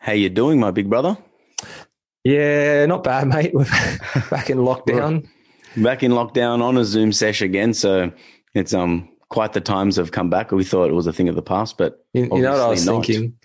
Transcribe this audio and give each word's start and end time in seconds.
How 0.00 0.12
you 0.12 0.30
doing, 0.30 0.58
my 0.58 0.70
big 0.70 0.88
brother? 0.88 1.18
Yeah, 2.24 2.86
not 2.86 3.04
bad, 3.04 3.28
mate. 3.28 3.52
We're 3.54 3.64
back 4.30 4.48
in 4.48 4.58
lockdown. 4.58 5.28
back 5.76 6.02
in 6.02 6.12
lockdown 6.12 6.62
on 6.62 6.78
a 6.78 6.86
Zoom 6.86 7.12
sesh 7.12 7.42
again, 7.42 7.74
so 7.74 8.10
it's 8.54 8.72
um 8.72 9.10
quite 9.28 9.52
the 9.52 9.60
times 9.60 9.96
have 9.96 10.10
come 10.10 10.30
back. 10.30 10.52
We 10.52 10.64
thought 10.64 10.88
it 10.88 10.94
was 10.94 11.06
a 11.06 11.12
thing 11.12 11.28
of 11.28 11.34
the 11.34 11.42
past, 11.42 11.76
but 11.76 12.02
you, 12.14 12.22
you 12.32 12.42
know 12.42 12.52
what 12.52 12.60
I 12.60 12.68
was 12.68 12.86
not. 12.86 13.04
thinking? 13.04 13.36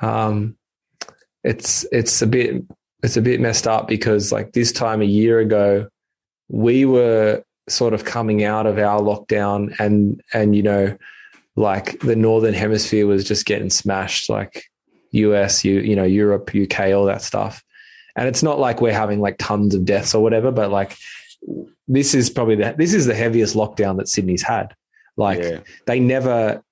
Um, 0.00 0.56
it's 1.42 1.84
it's 1.90 2.22
a 2.22 2.26
bit 2.28 2.62
it's 3.02 3.16
a 3.16 3.22
bit 3.22 3.40
messed 3.40 3.66
up 3.66 3.88
because 3.88 4.30
like 4.30 4.52
this 4.52 4.70
time 4.70 5.02
a 5.02 5.06
year 5.06 5.40
ago, 5.40 5.88
we 6.48 6.84
were 6.84 7.42
sort 7.68 7.94
of 7.94 8.04
coming 8.04 8.44
out 8.44 8.66
of 8.66 8.78
our 8.78 9.00
lockdown, 9.00 9.74
and 9.80 10.22
and 10.32 10.54
you 10.54 10.62
know, 10.62 10.96
like 11.56 11.98
the 11.98 12.14
northern 12.14 12.54
hemisphere 12.54 13.08
was 13.08 13.24
just 13.24 13.44
getting 13.44 13.70
smashed, 13.70 14.30
like 14.30 14.66
US, 15.16 15.64
you 15.64 15.80
you 15.80 15.96
know, 15.96 16.04
Europe, 16.04 16.50
UK, 16.54 16.92
all 16.92 17.06
that 17.06 17.22
stuff. 17.22 17.62
And 18.16 18.28
it's 18.28 18.42
not 18.42 18.58
like 18.58 18.80
we're 18.80 18.92
having 18.92 19.20
like 19.20 19.36
tons 19.38 19.74
of 19.74 19.84
deaths 19.84 20.14
or 20.14 20.22
whatever, 20.22 20.50
but 20.50 20.70
like 20.70 20.96
this 21.88 22.14
is 22.14 22.30
probably 22.30 22.56
the 22.56 22.74
this 22.76 22.94
is 22.94 23.06
the 23.06 23.14
heaviest 23.14 23.54
lockdown 23.54 23.96
that 23.98 24.08
Sydney's 24.08 24.42
had. 24.42 24.74
Like 25.16 25.42
Yeah. 25.42 25.60
they 25.86 26.00
never 26.00 26.62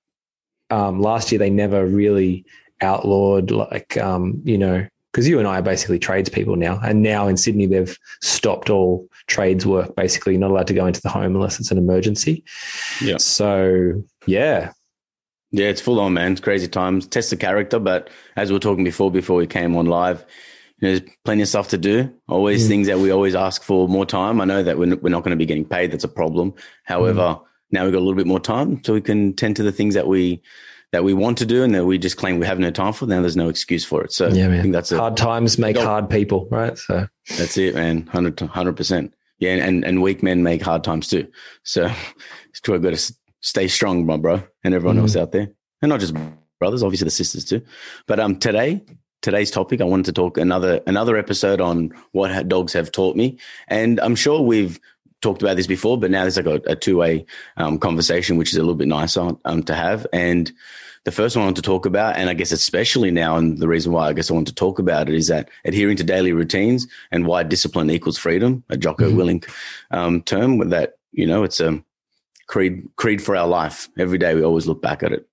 um 0.69 1.01
last 1.01 1.31
year 1.31 1.39
they 1.39 1.49
never 1.49 1.85
really 1.85 2.45
outlawed 2.81 3.51
like 3.51 3.97
um, 3.97 4.41
you 4.43 4.57
know, 4.57 4.87
because 5.11 5.27
you 5.27 5.39
and 5.39 5.47
I 5.47 5.59
are 5.59 5.61
basically 5.61 5.99
tradespeople 5.99 6.55
now. 6.57 6.79
And 6.83 7.01
now 7.01 7.27
in 7.27 7.37
Sydney 7.37 7.67
they've 7.67 7.97
stopped 8.21 8.69
all 8.69 9.07
trades 9.27 9.65
work 9.65 9.95
basically. 9.95 10.33
You're 10.33 10.41
not 10.41 10.51
allowed 10.51 10.67
to 10.67 10.73
go 10.73 10.85
into 10.85 11.01
the 11.01 11.09
home 11.09 11.35
unless 11.35 11.59
it's 11.59 11.71
an 11.71 11.77
emergency. 11.77 12.43
Yeah. 13.01 13.17
So 13.17 14.03
yeah. 14.25 14.71
Yeah, 15.51 15.67
it's 15.67 15.81
full 15.81 15.99
on, 15.99 16.13
man. 16.13 16.33
It's 16.33 16.41
crazy 16.41 16.67
times. 16.67 17.07
Test 17.07 17.29
the 17.29 17.37
character, 17.37 17.79
but 17.79 18.09
as 18.35 18.49
we 18.49 18.55
were 18.55 18.59
talking 18.59 18.83
before, 18.83 19.11
before 19.11 19.37
we 19.37 19.47
came 19.47 19.75
on 19.77 19.85
live, 19.85 20.25
you 20.79 20.87
know, 20.89 20.97
there's 20.99 21.11
plenty 21.23 21.43
of 21.43 21.47
stuff 21.47 21.69
to 21.69 21.77
do. 21.77 22.11
Always 22.27 22.65
Mm. 22.65 22.67
things 22.67 22.87
that 22.87 22.99
we 22.99 23.11
always 23.11 23.35
ask 23.35 23.63
for 23.63 23.87
more 23.87 24.05
time. 24.05 24.41
I 24.41 24.45
know 24.45 24.63
that 24.63 24.77
we're, 24.77 24.95
we're 24.97 25.09
not 25.09 25.23
going 25.23 25.31
to 25.31 25.37
be 25.37 25.45
getting 25.45 25.63
paid. 25.65 25.91
That's 25.91 26.03
a 26.03 26.09
problem. 26.09 26.53
However, 26.83 27.21
Mm. 27.21 27.41
now 27.71 27.83
we've 27.85 27.93
got 27.93 27.99
a 27.99 28.05
little 28.05 28.15
bit 28.15 28.27
more 28.27 28.39
time, 28.39 28.81
so 28.83 28.93
we 28.93 29.01
can 29.01 29.33
tend 29.33 29.55
to 29.57 29.63
the 29.63 29.71
things 29.71 29.93
that 29.93 30.07
we 30.07 30.41
that 30.91 31.03
we 31.03 31.13
want 31.13 31.37
to 31.39 31.45
do 31.45 31.61
and 31.63 31.75
that 31.75 31.85
we 31.85 31.97
just 31.97 32.15
claim 32.15 32.39
we 32.39 32.45
have 32.45 32.59
no 32.59 32.71
time 32.71 32.93
for. 32.93 33.05
Now 33.05 33.19
there's 33.19 33.35
no 33.35 33.49
excuse 33.49 33.83
for 33.83 34.01
it. 34.03 34.13
So 34.13 34.27
Yeah, 34.29 34.45
I 34.45 34.47
man. 34.47 34.61
think 34.61 34.73
that's 34.73 34.93
it. 34.93 34.97
Hard 34.99 35.17
times 35.17 35.57
make 35.57 35.75
Go. 35.75 35.83
hard 35.83 36.09
people, 36.09 36.47
right? 36.51 36.77
So 36.77 37.07
That's 37.37 37.57
it, 37.57 37.75
man. 37.75 38.07
100 38.13 38.77
percent. 38.77 39.13
Yeah, 39.39 39.55
and 39.55 39.83
and 39.83 40.01
weak 40.01 40.23
men 40.23 40.41
make 40.43 40.61
hard 40.61 40.83
times 40.85 41.07
too. 41.09 41.27
So 41.63 41.89
it's 42.49 42.61
true. 42.61 42.75
I've 42.75 42.81
got 42.83 42.93
to 42.95 43.13
stay 43.45 43.67
strong, 43.67 44.05
my 44.07 44.17
bro, 44.17 44.41
and 44.63 44.73
everyone 44.73 44.97
Mhm. 44.97 45.01
else 45.01 45.15
out 45.15 45.31
there, 45.31 45.47
and 45.81 45.89
not 45.89 45.99
just 45.99 46.15
brothers, 46.59 46.81
obviously 46.83 47.05
the 47.05 47.11
sisters 47.11 47.45
too. 47.45 47.61
But 48.07 48.19
um, 48.19 48.37
today, 48.37 48.81
today's 49.21 49.51
topic, 49.51 49.81
I 49.81 49.83
wanted 49.83 50.05
to 50.05 50.13
talk 50.13 50.37
another 50.37 50.81
another 50.87 51.15
episode 51.15 51.61
on 51.61 51.91
what 52.11 52.47
dogs 52.47 52.73
have 52.73 52.91
taught 52.91 53.15
me, 53.15 53.37
and 53.67 53.99
I'm 53.99 54.15
sure 54.15 54.41
we've 54.41 54.79
talked 55.21 55.41
about 55.43 55.57
this 55.57 55.67
before, 55.67 55.97
but 55.99 56.09
now 56.11 56.21
there's 56.23 56.37
like 56.37 56.45
a, 56.47 56.59
a 56.71 56.75
two 56.75 56.97
way 56.97 57.25
um, 57.57 57.77
conversation, 57.77 58.37
which 58.37 58.51
is 58.51 58.57
a 58.57 58.61
little 58.61 58.75
bit 58.75 58.87
nicer 58.87 59.31
um, 59.45 59.63
to 59.63 59.75
have, 59.75 60.05
and. 60.11 60.51
The 61.05 61.11
first 61.11 61.35
one 61.35 61.43
I 61.43 61.45
want 61.45 61.55
to 61.57 61.61
talk 61.61 61.85
about, 61.85 62.15
and 62.17 62.31
I 62.31 62.33
guess 62.33 62.51
especially 62.51 63.11
now, 63.11 63.37
and 63.37 63.59
the 63.59 63.67
reason 63.67 63.91
why 63.91 64.07
I 64.09 64.13
guess 64.13 64.31
I 64.31 64.33
want 64.33 64.47
to 64.47 64.55
talk 64.55 64.79
about 64.79 65.07
it 65.07 65.13
is 65.13 65.27
that 65.27 65.49
adhering 65.63 65.97
to 65.97 66.03
daily 66.03 66.31
routines 66.33 66.87
and 67.11 67.27
why 67.27 67.43
discipline 67.43 67.91
equals 67.91 68.17
freedom, 68.17 68.63
a 68.71 68.75
Jocko 68.75 69.11
Mhm. 69.11 69.15
Willink 69.15 69.45
um, 69.91 70.23
term 70.23 70.57
with 70.57 70.71
that, 70.71 70.95
you 71.11 71.27
know, 71.27 71.43
it's 71.43 71.59
a 71.59 71.79
creed, 72.47 72.87
creed 72.95 73.21
for 73.21 73.35
our 73.35 73.47
life. 73.47 73.89
Every 73.97 74.17
day 74.17 74.35
we 74.35 74.43
always 74.43 74.67
look 74.67 74.81
back 74.81 75.03
at 75.03 75.11
it. 75.11 75.27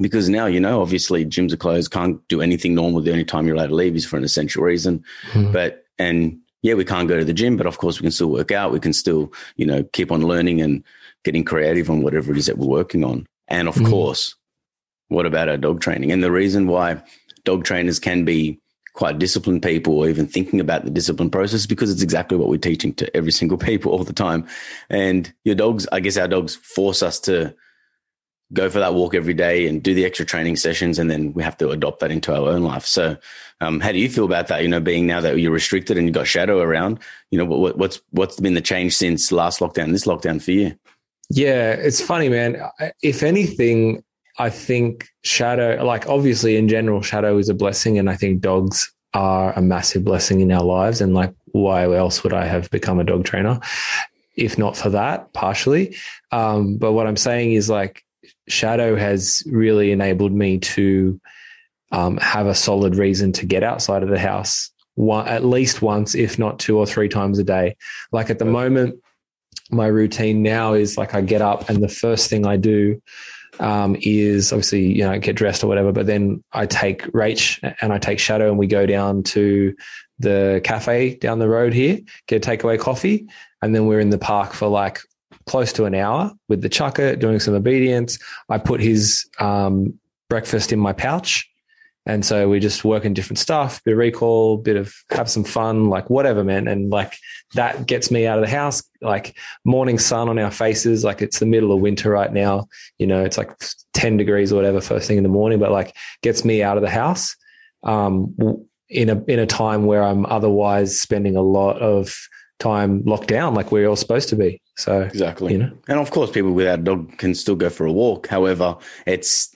Because 0.00 0.28
now, 0.28 0.46
you 0.46 0.60
know, 0.60 0.80
obviously 0.80 1.24
gyms 1.24 1.52
are 1.52 1.56
closed, 1.56 1.90
can't 1.90 2.26
do 2.28 2.40
anything 2.40 2.74
normal. 2.74 3.00
The 3.00 3.10
only 3.10 3.24
time 3.24 3.46
you're 3.46 3.56
allowed 3.56 3.68
to 3.68 3.74
leave 3.74 3.96
is 3.96 4.06
for 4.06 4.16
an 4.16 4.24
essential 4.24 4.62
reason. 4.62 5.02
Mhm. 5.32 5.52
But, 5.52 5.84
and 5.98 6.38
yeah, 6.62 6.74
we 6.74 6.84
can't 6.84 7.08
go 7.08 7.18
to 7.18 7.24
the 7.24 7.32
gym, 7.32 7.56
but 7.56 7.66
of 7.66 7.78
course 7.78 7.98
we 7.98 8.04
can 8.04 8.12
still 8.12 8.30
work 8.30 8.52
out. 8.52 8.72
We 8.72 8.78
can 8.80 8.92
still, 8.92 9.32
you 9.56 9.66
know, 9.66 9.82
keep 9.92 10.12
on 10.12 10.22
learning 10.22 10.60
and 10.60 10.84
getting 11.24 11.44
creative 11.44 11.90
on 11.90 12.02
whatever 12.02 12.30
it 12.30 12.38
is 12.38 12.46
that 12.46 12.58
we're 12.58 12.66
working 12.68 13.02
on. 13.02 13.26
And 13.48 13.66
of 13.66 13.74
Mhm. 13.74 13.90
course, 13.90 14.36
what 15.08 15.26
about 15.26 15.48
our 15.48 15.56
dog 15.56 15.80
training? 15.80 16.12
And 16.12 16.22
the 16.22 16.30
reason 16.30 16.68
why 16.68 17.02
dog 17.44 17.64
trainers 17.64 17.98
can 17.98 18.24
be 18.24 18.60
quite 18.98 19.20
disciplined 19.20 19.62
people 19.62 19.96
or 19.96 20.08
even 20.08 20.26
thinking 20.26 20.58
about 20.58 20.84
the 20.84 20.90
discipline 20.90 21.30
process 21.30 21.66
because 21.66 21.88
it's 21.88 22.02
exactly 22.02 22.36
what 22.36 22.48
we're 22.48 22.58
teaching 22.58 22.92
to 22.92 23.16
every 23.16 23.30
single 23.30 23.56
people 23.70 23.92
all 23.92 24.02
the 24.02 24.12
time. 24.12 24.44
And 24.90 25.32
your 25.44 25.54
dogs, 25.54 25.86
I 25.92 26.00
guess 26.00 26.16
our 26.16 26.26
dogs 26.26 26.56
force 26.56 27.00
us 27.00 27.20
to 27.20 27.54
go 28.52 28.68
for 28.68 28.80
that 28.80 28.94
walk 28.94 29.14
every 29.14 29.34
day 29.34 29.68
and 29.68 29.80
do 29.80 29.94
the 29.94 30.04
extra 30.04 30.26
training 30.26 30.56
sessions. 30.56 30.98
And 30.98 31.08
then 31.08 31.32
we 31.32 31.44
have 31.44 31.56
to 31.58 31.70
adopt 31.70 32.00
that 32.00 32.10
into 32.10 32.34
our 32.34 32.48
own 32.48 32.62
life. 32.62 32.84
So, 32.86 33.16
um, 33.60 33.78
how 33.78 33.92
do 33.92 33.98
you 33.98 34.08
feel 34.08 34.24
about 34.24 34.48
that? 34.48 34.62
You 34.62 34.68
know, 34.68 34.80
being 34.80 35.06
now 35.06 35.20
that 35.20 35.38
you're 35.38 35.52
restricted 35.52 35.96
and 35.96 36.04
you've 36.08 36.14
got 36.14 36.26
shadow 36.26 36.58
around, 36.58 36.98
you 37.30 37.38
know, 37.38 37.44
what, 37.44 37.78
what's, 37.78 38.00
what's 38.10 38.40
been 38.40 38.54
the 38.54 38.60
change 38.60 38.96
since 38.96 39.30
last 39.30 39.60
lockdown, 39.60 39.92
this 39.92 40.06
lockdown 40.06 40.42
for 40.42 40.50
you? 40.50 40.76
Yeah, 41.30 41.70
it's 41.70 42.00
funny, 42.00 42.28
man. 42.28 42.60
If 43.00 43.22
anything, 43.22 44.02
I 44.38 44.50
think 44.50 45.08
shadow, 45.22 45.82
like 45.84 46.08
obviously 46.08 46.56
in 46.56 46.68
general, 46.68 47.02
shadow 47.02 47.38
is 47.38 47.48
a 47.48 47.54
blessing. 47.54 47.98
And 47.98 48.08
I 48.08 48.16
think 48.16 48.40
dogs 48.40 48.92
are 49.14 49.52
a 49.54 49.62
massive 49.62 50.04
blessing 50.04 50.40
in 50.40 50.52
our 50.52 50.62
lives. 50.62 51.00
And 51.00 51.14
like, 51.14 51.34
why 51.52 51.84
else 51.84 52.22
would 52.22 52.32
I 52.32 52.44
have 52.46 52.70
become 52.70 53.00
a 53.00 53.04
dog 53.04 53.24
trainer 53.24 53.60
if 54.36 54.56
not 54.56 54.76
for 54.76 54.90
that, 54.90 55.32
partially? 55.32 55.96
Um, 56.30 56.76
but 56.76 56.92
what 56.92 57.06
I'm 57.06 57.16
saying 57.16 57.52
is 57.52 57.68
like, 57.68 58.04
shadow 58.46 58.96
has 58.96 59.42
really 59.46 59.90
enabled 59.92 60.32
me 60.32 60.58
to 60.58 61.20
um, 61.92 62.18
have 62.18 62.46
a 62.46 62.54
solid 62.54 62.96
reason 62.96 63.32
to 63.32 63.46
get 63.46 63.62
outside 63.62 64.02
of 64.02 64.08
the 64.08 64.18
house 64.18 64.70
one, 64.94 65.28
at 65.28 65.44
least 65.44 65.80
once, 65.80 66.14
if 66.14 66.38
not 66.38 66.58
two 66.58 66.76
or 66.76 66.84
three 66.84 67.08
times 67.08 67.38
a 67.38 67.44
day. 67.44 67.76
Like 68.10 68.30
at 68.30 68.38
the 68.38 68.44
moment, 68.44 69.00
my 69.70 69.86
routine 69.86 70.42
now 70.42 70.74
is 70.74 70.98
like 70.98 71.14
I 71.14 71.20
get 71.20 71.40
up 71.40 71.68
and 71.68 71.82
the 71.82 71.88
first 71.88 72.28
thing 72.28 72.46
I 72.46 72.56
do 72.56 73.00
um, 73.60 73.96
is 74.00 74.52
obviously 74.52 74.92
you 74.92 75.04
know 75.04 75.18
get 75.18 75.36
dressed 75.36 75.64
or 75.64 75.66
whatever, 75.66 75.92
but 75.92 76.06
then 76.06 76.42
I 76.52 76.66
take 76.66 77.02
Rach 77.12 77.58
and 77.80 77.92
I 77.92 77.98
take 77.98 78.18
Shadow 78.18 78.48
and 78.48 78.58
we 78.58 78.66
go 78.66 78.86
down 78.86 79.22
to 79.24 79.74
the 80.18 80.60
cafe 80.64 81.14
down 81.16 81.38
the 81.38 81.48
road 81.48 81.72
here, 81.72 81.98
get 82.26 82.44
a 82.44 82.50
takeaway 82.50 82.78
coffee, 82.78 83.26
and 83.62 83.74
then 83.74 83.86
we're 83.86 84.00
in 84.00 84.10
the 84.10 84.18
park 84.18 84.52
for 84.52 84.68
like 84.68 85.00
close 85.46 85.72
to 85.72 85.84
an 85.84 85.94
hour 85.94 86.32
with 86.48 86.62
the 86.62 86.68
chucker 86.68 87.16
doing 87.16 87.40
some 87.40 87.54
obedience. 87.54 88.18
I 88.48 88.58
put 88.58 88.80
his 88.80 89.28
um, 89.38 89.98
breakfast 90.28 90.72
in 90.72 90.78
my 90.78 90.92
pouch. 90.92 91.48
And 92.08 92.24
so 92.24 92.48
we 92.48 92.58
just 92.58 92.84
work 92.84 93.04
in 93.04 93.12
different 93.12 93.38
stuff, 93.38 93.84
bit 93.84 93.92
of 93.92 93.98
recall, 93.98 94.56
bit 94.56 94.76
of 94.76 94.94
have 95.10 95.28
some 95.28 95.44
fun, 95.44 95.90
like 95.90 96.08
whatever, 96.08 96.42
man. 96.42 96.66
And 96.66 96.90
like 96.90 97.14
that 97.54 97.86
gets 97.86 98.10
me 98.10 98.26
out 98.26 98.38
of 98.38 98.44
the 98.44 98.50
house. 98.50 98.82
Like 99.02 99.36
morning 99.66 99.98
sun 99.98 100.30
on 100.30 100.38
our 100.38 100.50
faces, 100.50 101.04
like 101.04 101.20
it's 101.20 101.38
the 101.38 101.46
middle 101.46 101.70
of 101.70 101.80
winter 101.80 102.10
right 102.10 102.32
now. 102.32 102.66
You 102.96 103.06
know, 103.06 103.22
it's 103.22 103.36
like 103.36 103.52
10 103.92 104.16
degrees 104.16 104.52
or 104.52 104.56
whatever 104.56 104.80
first 104.80 105.06
thing 105.06 105.18
in 105.18 105.22
the 105.22 105.28
morning, 105.28 105.58
but 105.58 105.70
like 105.70 105.94
gets 106.22 106.46
me 106.46 106.62
out 106.62 106.78
of 106.78 106.82
the 106.82 106.90
house. 106.90 107.36
Um, 107.82 108.34
in 108.88 109.10
a 109.10 109.22
in 109.24 109.38
a 109.38 109.46
time 109.46 109.84
where 109.84 110.02
I'm 110.02 110.24
otherwise 110.26 110.98
spending 110.98 111.36
a 111.36 111.42
lot 111.42 111.78
of 111.78 112.16
time 112.58 113.02
locked 113.04 113.28
down, 113.28 113.54
like 113.54 113.70
we're 113.70 113.86
all 113.86 113.96
supposed 113.96 114.30
to 114.30 114.36
be. 114.36 114.60
So 114.76 115.02
Exactly. 115.02 115.52
you 115.52 115.58
know, 115.58 115.72
And 115.88 115.98
of 115.98 116.10
course, 116.10 116.30
people 116.30 116.52
without 116.52 116.78
a 116.78 116.82
dog 116.82 117.18
can 117.18 117.34
still 117.34 117.56
go 117.56 117.68
for 117.68 117.86
a 117.86 117.92
walk. 117.92 118.28
However, 118.28 118.76
it's 119.06 119.54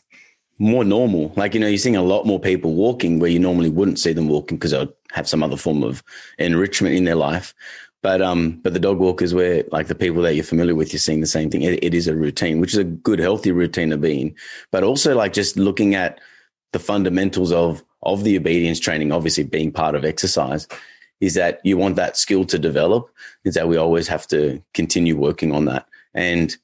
more 0.62 0.84
normal. 0.84 1.32
Like, 1.34 1.54
you 1.54 1.60
know, 1.60 1.66
you're 1.66 1.76
seeing 1.76 1.96
a 1.96 2.02
lot 2.02 2.24
more 2.24 2.38
people 2.38 2.74
walking 2.74 3.18
where 3.18 3.28
you 3.28 3.40
normally 3.40 3.68
wouldn't 3.68 3.98
see 3.98 4.12
them 4.12 4.28
walking 4.28 4.56
because 4.56 4.70
they'll 4.70 4.94
have 5.10 5.28
some 5.28 5.42
other 5.42 5.56
form 5.56 5.82
of 5.82 6.04
enrichment 6.38 6.94
in 6.94 7.02
their 7.02 7.16
life. 7.16 7.52
But 8.00 8.22
um, 8.22 8.60
but 8.62 8.72
the 8.72 8.78
dog 8.78 8.98
walkers 8.98 9.34
where 9.34 9.64
like 9.72 9.88
the 9.88 9.96
people 9.96 10.22
that 10.22 10.34
you're 10.36 10.44
familiar 10.44 10.76
with, 10.76 10.92
you're 10.92 11.00
seeing 11.00 11.20
the 11.20 11.26
same 11.26 11.50
thing. 11.50 11.62
It, 11.62 11.82
it 11.82 11.94
is 11.94 12.06
a 12.06 12.14
routine, 12.14 12.60
which 12.60 12.72
is 12.72 12.78
a 12.78 12.84
good, 12.84 13.18
healthy 13.18 13.50
routine 13.50 13.90
to 13.90 13.98
be 13.98 14.20
in. 14.20 14.34
But 14.70 14.84
also 14.84 15.16
like 15.16 15.32
just 15.32 15.56
looking 15.56 15.96
at 15.96 16.20
the 16.72 16.78
fundamentals 16.78 17.52
of 17.52 17.82
of 18.04 18.22
the 18.22 18.36
obedience 18.36 18.78
training, 18.78 19.10
obviously 19.10 19.44
being 19.44 19.72
part 19.72 19.96
of 19.96 20.04
exercise, 20.04 20.68
is 21.20 21.34
that 21.34 21.60
you 21.64 21.76
want 21.76 21.96
that 21.96 22.16
skill 22.16 22.44
to 22.44 22.58
develop. 22.58 23.10
Is 23.44 23.54
that 23.54 23.68
we 23.68 23.76
always 23.76 24.06
have 24.06 24.28
to 24.28 24.62
continue 24.74 25.16
working 25.16 25.52
on 25.52 25.64
that. 25.64 25.86
And 26.14 26.56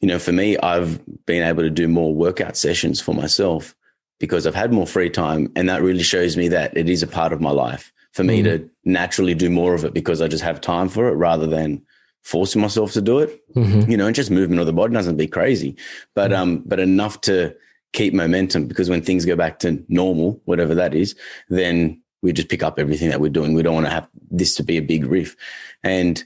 you 0.00 0.08
know, 0.08 0.18
for 0.18 0.32
me, 0.32 0.56
I've 0.58 1.00
been 1.26 1.42
able 1.42 1.62
to 1.62 1.70
do 1.70 1.88
more 1.88 2.14
workout 2.14 2.56
sessions 2.56 3.00
for 3.00 3.14
myself 3.14 3.74
because 4.20 4.46
I've 4.46 4.54
had 4.54 4.72
more 4.72 4.86
free 4.86 5.10
time. 5.10 5.50
And 5.56 5.68
that 5.68 5.82
really 5.82 6.02
shows 6.02 6.36
me 6.36 6.48
that 6.48 6.76
it 6.76 6.88
is 6.88 7.02
a 7.02 7.06
part 7.06 7.32
of 7.32 7.40
my 7.40 7.50
life 7.50 7.92
for 8.12 8.24
me 8.24 8.42
mm. 8.42 8.44
to 8.44 8.70
naturally 8.84 9.34
do 9.34 9.50
more 9.50 9.74
of 9.74 9.84
it 9.84 9.94
because 9.94 10.20
I 10.22 10.28
just 10.28 10.44
have 10.44 10.60
time 10.60 10.88
for 10.88 11.08
it 11.08 11.14
rather 11.14 11.46
than 11.46 11.82
forcing 12.22 12.62
myself 12.62 12.92
to 12.92 13.02
do 13.02 13.18
it. 13.18 13.42
Mm-hmm. 13.54 13.90
You 13.90 13.96
know, 13.96 14.06
and 14.06 14.14
just 14.14 14.30
movement 14.30 14.60
of 14.60 14.66
the 14.66 14.72
body 14.72 14.94
doesn't 14.94 15.16
be 15.16 15.26
crazy, 15.26 15.76
but 16.14 16.30
mm. 16.30 16.36
um, 16.36 16.62
but 16.64 16.80
enough 16.80 17.20
to 17.22 17.54
keep 17.92 18.12
momentum 18.12 18.66
because 18.66 18.90
when 18.90 19.02
things 19.02 19.24
go 19.24 19.36
back 19.36 19.58
to 19.60 19.82
normal, 19.88 20.40
whatever 20.44 20.74
that 20.74 20.94
is, 20.94 21.14
then 21.48 22.02
we 22.22 22.32
just 22.32 22.48
pick 22.48 22.62
up 22.62 22.78
everything 22.78 23.08
that 23.10 23.20
we're 23.20 23.30
doing. 23.30 23.54
We 23.54 23.62
don't 23.62 23.74
want 23.74 23.86
to 23.86 23.92
have 23.92 24.08
this 24.30 24.54
to 24.56 24.62
be 24.62 24.76
a 24.76 24.82
big 24.82 25.06
riff. 25.06 25.36
And 25.82 26.24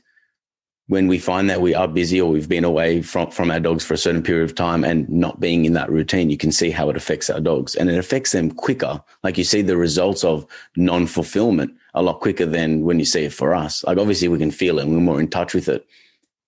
when 0.89 1.07
we 1.07 1.19
find 1.19 1.49
that 1.51 1.61
we 1.61 1.75
are 1.75 1.87
busy 1.87 2.21
or 2.21 2.31
we've 2.31 2.49
been 2.49 2.65
away 2.65 3.03
from, 3.03 3.31
from 3.31 3.51
our 3.51 3.61
dogs 3.61 3.85
for 3.85 3.93
a 3.93 3.99
certain 3.99 4.23
period 4.23 4.45
of 4.45 4.55
time 4.55 4.85
and 4.85 5.07
not 5.09 5.39
being 5.39 5.67
in 5.67 5.75
that 5.75 5.91
routine, 5.91 6.31
you 6.31 6.37
can 6.39 6.51
see 6.51 6.71
how 6.71 6.89
it 6.89 6.97
affects 6.97 7.29
our 7.29 7.41
dogs 7.41 7.75
and 7.75 7.91
it 7.91 7.99
affects 7.99 8.33
them 8.33 8.51
quicker. 8.51 9.03
Like 9.23 9.37
you 9.37 9.45
see 9.45 9.61
the 9.61 9.77
results 9.77 10.25
of 10.25 10.47
non 10.77 11.07
fulfillment 11.07 11.75
a 11.93 12.03
lot 12.03 12.21
quicker 12.21 12.47
than 12.47 12.85
when 12.85 12.99
you 12.99 13.05
see 13.05 13.25
it 13.25 13.35
for 13.35 13.55
us. 13.55 13.85
Like 13.85 13.99
obviously 13.99 14.29
we 14.29 14.39
can 14.39 14.51
feel 14.51 14.79
it 14.79 14.85
and 14.85 14.93
we're 14.93 15.01
more 15.01 15.21
in 15.21 15.29
touch 15.29 15.53
with 15.53 15.69
it, 15.69 15.87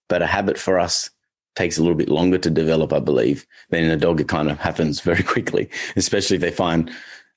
but 0.08 0.22
a 0.22 0.26
habit 0.26 0.58
for 0.58 0.78
us 0.78 1.10
takes 1.54 1.76
a 1.76 1.82
little 1.82 1.96
bit 1.96 2.08
longer 2.08 2.38
to 2.38 2.48
develop, 2.48 2.94
I 2.94 3.00
believe, 3.00 3.46
than 3.68 3.84
in 3.84 3.90
a 3.90 3.96
dog. 3.98 4.20
It 4.20 4.28
kind 4.28 4.50
of 4.50 4.58
happens 4.58 5.00
very 5.02 5.22
quickly, 5.22 5.68
especially 5.96 6.36
if 6.36 6.42
they 6.42 6.50
find 6.50 6.90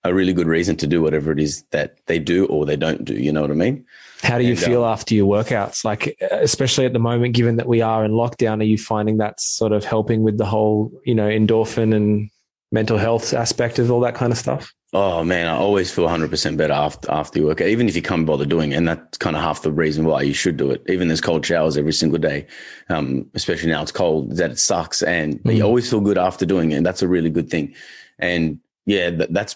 a 0.05 0.13
really 0.13 0.33
good 0.33 0.47
reason 0.47 0.77
to 0.77 0.87
do 0.87 1.01
whatever 1.01 1.33
it 1.33 1.39
is 1.39 1.63
that 1.71 1.97
they 2.05 2.19
do 2.19 2.45
or 2.45 2.65
they 2.65 2.77
don't 2.77 3.03
do. 3.03 3.13
You 3.13 3.33
know 3.33 3.41
what 3.41 3.51
I 3.51 3.55
mean? 3.55 3.85
How 4.23 4.37
do 4.37 4.45
you 4.45 4.51
and, 4.51 4.59
feel 4.59 4.83
um, 4.83 4.91
after 4.91 5.13
your 5.13 5.27
workouts? 5.27 5.83
Like, 5.83 6.17
especially 6.31 6.85
at 6.85 6.93
the 6.93 6.99
moment, 6.99 7.35
given 7.35 7.57
that 7.57 7.67
we 7.67 7.81
are 7.81 8.05
in 8.05 8.11
lockdown, 8.11 8.61
are 8.61 8.65
you 8.65 8.77
finding 8.77 9.17
that's 9.17 9.45
sort 9.45 9.73
of 9.73 9.83
helping 9.83 10.23
with 10.23 10.37
the 10.37 10.45
whole, 10.45 10.91
you 11.05 11.13
know, 11.13 11.27
endorphin 11.27 11.93
and 11.93 12.29
mental 12.71 12.97
health 12.97 13.33
aspect 13.33 13.79
of 13.79 13.91
all 13.91 13.99
that 13.99 14.15
kind 14.15 14.31
of 14.31 14.37
stuff? 14.37 14.73
Oh 14.95 15.23
man, 15.23 15.47
I 15.47 15.55
always 15.57 15.91
feel 15.91 16.07
100% 16.07 16.55
better 16.55 16.73
after 16.73 17.11
after 17.11 17.39
your 17.39 17.47
workout, 17.47 17.67
even 17.67 17.89
if 17.89 17.95
you 17.95 18.01
can't 18.03 18.27
bother 18.27 18.45
doing 18.45 18.73
it. 18.73 18.75
And 18.75 18.87
that's 18.87 19.17
kind 19.17 19.35
of 19.35 19.41
half 19.41 19.63
the 19.63 19.71
reason 19.71 20.05
why 20.05 20.21
you 20.21 20.33
should 20.33 20.55
do 20.55 20.69
it. 20.69 20.83
Even 20.87 21.07
there's 21.07 21.19
cold 21.19 21.43
showers 21.43 21.77
every 21.77 21.93
single 21.93 22.19
day, 22.19 22.45
um, 22.89 23.27
especially 23.33 23.71
now 23.71 23.81
it's 23.81 23.91
cold, 23.91 24.35
that 24.37 24.51
it 24.51 24.59
sucks. 24.59 25.01
And 25.01 25.41
mm. 25.43 25.55
you 25.55 25.63
always 25.63 25.89
feel 25.89 25.99
good 25.99 26.19
after 26.19 26.45
doing 26.45 26.71
it. 26.71 26.75
And 26.75 26.85
that's 26.85 27.01
a 27.01 27.07
really 27.07 27.31
good 27.31 27.49
thing. 27.49 27.73
And 28.19 28.59
yeah, 28.85 29.09
that, 29.09 29.33
that's 29.33 29.55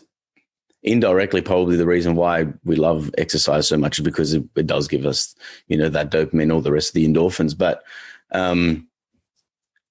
indirectly 0.87 1.41
probably 1.41 1.75
the 1.75 1.85
reason 1.85 2.15
why 2.15 2.45
we 2.63 2.75
love 2.75 3.11
exercise 3.17 3.67
so 3.67 3.77
much 3.77 3.99
is 3.99 4.03
because 4.03 4.33
it, 4.33 4.43
it, 4.55 4.67
does 4.67 4.87
give 4.87 5.05
us 5.05 5.35
you 5.67 5.77
know 5.77 5.89
that 5.89 6.11
dopamine 6.11 6.53
all 6.53 6.61
the 6.61 6.71
rest 6.71 6.89
of 6.89 6.93
the 6.93 7.07
endorphins 7.07 7.57
but 7.57 7.83
um 8.31 8.87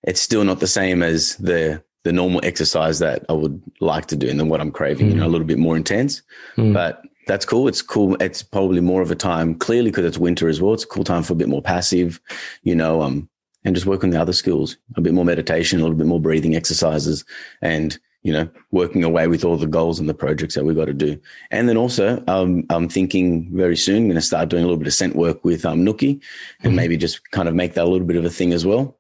it's 0.03 0.21
still 0.21 0.45
not 0.45 0.61
the 0.61 0.67
same 0.67 1.03
as 1.03 1.37
the 1.37 1.83
the 2.07 2.13
normal 2.13 2.41
exercise 2.45 3.01
that 3.01 3.25
I 3.29 3.33
would 3.33 3.61
like 3.81 4.07
to 4.07 4.17
do 4.17 4.29
and 4.29 4.39
then 4.39 4.49
what 4.49 4.61
I'm 4.61 4.71
craving, 4.71 5.09
mm. 5.09 5.11
you 5.11 5.17
know, 5.17 5.27
a 5.27 5.29
little 5.29 5.47
bit 5.47 5.59
more 5.59 5.77
intense. 5.77 6.23
Mm. 6.57 6.73
But 6.73 7.03
that's 7.27 7.45
cool. 7.45 7.67
It's 7.67 7.83
cool. 7.83 8.15
It's 8.23 8.45
probably 8.45 8.81
more 8.81 9.03
of 9.03 9.11
a 9.11 9.17
time, 9.17 9.57
clearly, 9.57 9.91
because 9.91 10.05
it's 10.05 10.17
winter 10.17 10.49
as 10.49 10.63
well. 10.63 10.73
It's 10.73 10.85
a 10.85 10.87
cool 10.87 11.03
time 11.03 11.25
for 11.25 11.33
a 11.33 11.37
bit 11.37 11.49
more 11.49 11.61
passive, 11.61 12.21
you 12.63 12.77
know, 12.77 13.03
um, 13.03 13.29
and 13.65 13.75
just 13.75 13.89
work 13.89 14.05
on 14.05 14.11
the 14.11 14.21
other 14.21 14.33
skills, 14.33 14.77
a 14.95 15.01
bit 15.01 15.15
more 15.15 15.25
meditation, 15.25 15.81
a 15.81 15.83
little 15.83 15.99
bit 15.99 16.07
more 16.07 16.21
breathing 16.21 16.55
exercises, 16.55 17.25
and 17.61 17.99
you 18.23 18.33
know, 18.33 18.49
working 18.73 19.05
away 19.05 19.29
with 19.29 19.45
all 19.45 19.57
the 19.57 19.67
goals 19.67 20.01
and 20.01 20.09
the 20.09 20.15
projects 20.15 20.55
that 20.55 20.65
we've 20.65 20.77
got 20.77 20.87
to 20.87 20.95
do. 20.95 21.21
And 21.51 21.69
then 21.69 21.77
also, 21.77 22.23
um, 22.27 22.65
I'm 22.71 22.89
thinking 22.89 23.49
very 23.57 23.77
soon, 23.77 23.99
I'm 23.99 24.05
going 24.07 24.17
to 24.17 24.21
start 24.21 24.49
doing 24.49 24.65
a 24.65 24.67
little 24.67 24.79
bit 24.79 24.89
of 24.89 24.95
scent 24.95 25.15
work 25.15 25.45
with 25.45 25.65
um, 25.65 25.85
Nookie 25.85 26.21
and 26.61 26.71
mm-hmm. 26.71 26.75
maybe 26.75 26.97
just 26.97 27.31
kind 27.31 27.49
of 27.49 27.55
make 27.55 27.75
that 27.75 27.85
a 27.85 27.89
little 27.89 28.07
bit 28.07 28.17
of 28.17 28.25
a 28.25 28.31
thing 28.31 28.53
as 28.53 28.67
well. 28.67 28.99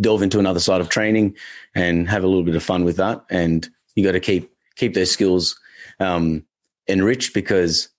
Delve 0.00 0.22
into 0.22 0.38
another 0.38 0.60
side 0.60 0.80
of 0.80 0.88
training 0.88 1.36
and 1.74 2.08
have 2.08 2.24
a 2.24 2.26
little 2.26 2.44
bit 2.44 2.56
of 2.56 2.62
fun 2.62 2.84
with 2.84 2.96
that. 2.96 3.24
And 3.28 3.68
you 3.94 4.04
got 4.04 4.12
to 4.12 4.20
keep, 4.20 4.50
keep 4.76 4.94
those 4.94 5.10
skills 5.10 5.58
um, 6.00 6.44
enriched 6.88 7.34
because 7.34 7.90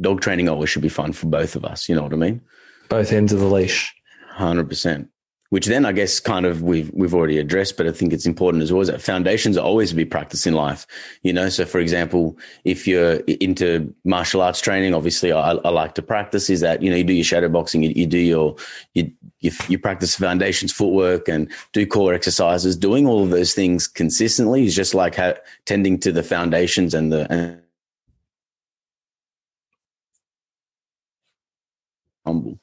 dog 0.00 0.20
training 0.20 0.48
always 0.48 0.70
should 0.70 0.82
be 0.82 0.88
fun 0.88 1.12
for 1.12 1.26
both 1.26 1.56
of 1.56 1.64
us. 1.64 1.88
You 1.88 1.96
know 1.96 2.04
what 2.04 2.12
I 2.12 2.16
mean? 2.16 2.40
Both 2.88 3.12
ends 3.12 3.32
of 3.32 3.40
the 3.40 3.46
leash. 3.46 3.92
100% 4.36 5.08
which 5.52 5.66
then 5.66 5.84
I 5.84 5.92
guess 5.92 6.18
kind 6.18 6.46
of 6.46 6.62
we've 6.62 6.90
we've 6.94 7.12
already 7.12 7.36
addressed, 7.36 7.76
but 7.76 7.86
I 7.86 7.92
think 7.92 8.14
it's 8.14 8.24
important 8.24 8.62
as 8.62 8.72
always 8.72 8.88
that 8.88 9.02
foundations 9.02 9.58
are 9.58 9.64
always 9.66 9.90
to 9.90 9.94
be 9.94 10.06
practiced 10.06 10.46
in 10.46 10.54
life. 10.54 10.86
You 11.24 11.34
know, 11.34 11.50
so 11.50 11.66
for 11.66 11.78
example, 11.78 12.38
if 12.64 12.88
you're 12.88 13.16
into 13.26 13.94
martial 14.06 14.40
arts 14.40 14.62
training, 14.62 14.94
obviously 14.94 15.30
I, 15.30 15.50
I 15.50 15.68
like 15.68 15.94
to 15.96 16.02
practice. 16.02 16.48
Is 16.48 16.60
that 16.60 16.80
you 16.80 16.88
know 16.88 16.96
you 16.96 17.04
do 17.04 17.12
your 17.12 17.22
shadow 17.22 17.50
boxing, 17.50 17.82
you, 17.82 17.92
you 17.94 18.06
do 18.06 18.16
your 18.16 18.56
you, 18.94 19.12
you 19.40 19.50
you 19.68 19.78
practice 19.78 20.14
foundations, 20.14 20.72
footwork, 20.72 21.28
and 21.28 21.52
do 21.74 21.86
core 21.86 22.14
exercises. 22.14 22.74
Doing 22.74 23.06
all 23.06 23.22
of 23.22 23.28
those 23.28 23.52
things 23.52 23.86
consistently 23.86 24.64
is 24.64 24.74
just 24.74 24.94
like 24.94 25.16
ha- 25.16 25.34
tending 25.66 25.98
to 25.98 26.12
the 26.12 26.22
foundations 26.22 26.94
and 26.94 27.12
the 27.12 27.30
and 27.30 27.60
humble. 32.24 32.58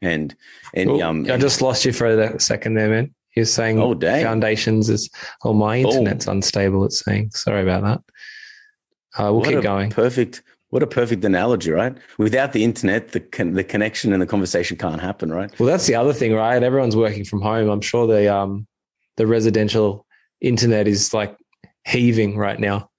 And 0.00 0.34
and 0.74 0.90
Ooh, 0.90 1.02
um, 1.02 1.26
I 1.30 1.36
just 1.36 1.60
lost 1.60 1.84
you 1.84 1.92
for 1.92 2.06
a 2.06 2.40
second 2.40 2.74
there, 2.74 2.88
man. 2.88 3.14
You're 3.34 3.44
saying 3.44 3.80
oh, 3.80 3.94
dang. 3.94 4.24
foundations 4.24 4.88
is 4.88 5.10
oh 5.44 5.52
my 5.52 5.78
internet's 5.78 6.28
oh. 6.28 6.32
unstable. 6.32 6.84
It's 6.84 7.04
saying 7.04 7.30
sorry 7.34 7.62
about 7.62 7.82
that. 7.82 8.00
Uh, 9.16 9.32
we'll 9.32 9.40
what 9.40 9.48
keep 9.48 9.62
going. 9.62 9.90
Perfect. 9.90 10.42
What 10.70 10.82
a 10.82 10.86
perfect 10.86 11.24
analogy, 11.24 11.70
right? 11.70 11.96
Without 12.18 12.52
the 12.52 12.62
internet, 12.62 13.12
the 13.12 13.20
con- 13.20 13.54
the 13.54 13.64
connection 13.64 14.12
and 14.12 14.20
the 14.20 14.26
conversation 14.26 14.76
can't 14.76 15.00
happen, 15.00 15.32
right? 15.32 15.56
Well, 15.58 15.66
that's 15.66 15.86
the 15.86 15.94
other 15.94 16.12
thing, 16.12 16.34
right? 16.34 16.62
Everyone's 16.62 16.96
working 16.96 17.24
from 17.24 17.40
home. 17.40 17.70
I'm 17.70 17.80
sure 17.80 18.06
the 18.06 18.32
um 18.32 18.66
the 19.16 19.26
residential 19.26 20.06
internet 20.40 20.86
is 20.86 21.14
like 21.14 21.36
heaving 21.86 22.36
right 22.36 22.60
now. 22.60 22.90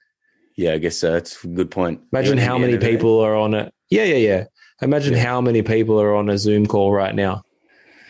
Yeah, 0.57 0.74
I 0.74 0.78
guess 0.78 0.98
so. 0.98 1.13
That's 1.13 1.44
a 1.44 1.48
good 1.48 1.72
point. 1.72 2.01
Imagine 2.12 2.38
how 2.38 2.57
many 2.57 2.78
people 2.78 3.19
are 3.19 3.36
on 3.36 3.54
it. 3.54 3.74
Yeah, 3.90 4.04
yeah, 4.04 4.16
yeah. 4.16 4.44
Imagine 4.81 5.14
yeah. 5.14 5.24
how 5.24 5.42
many 5.42 5.62
people 5.62 6.00
are 6.00 6.16
on 6.16 6.30
a 6.30 6.38
Zoom 6.38 6.66
call 6.66 6.92
right 6.92 7.14
now. 7.14 7.44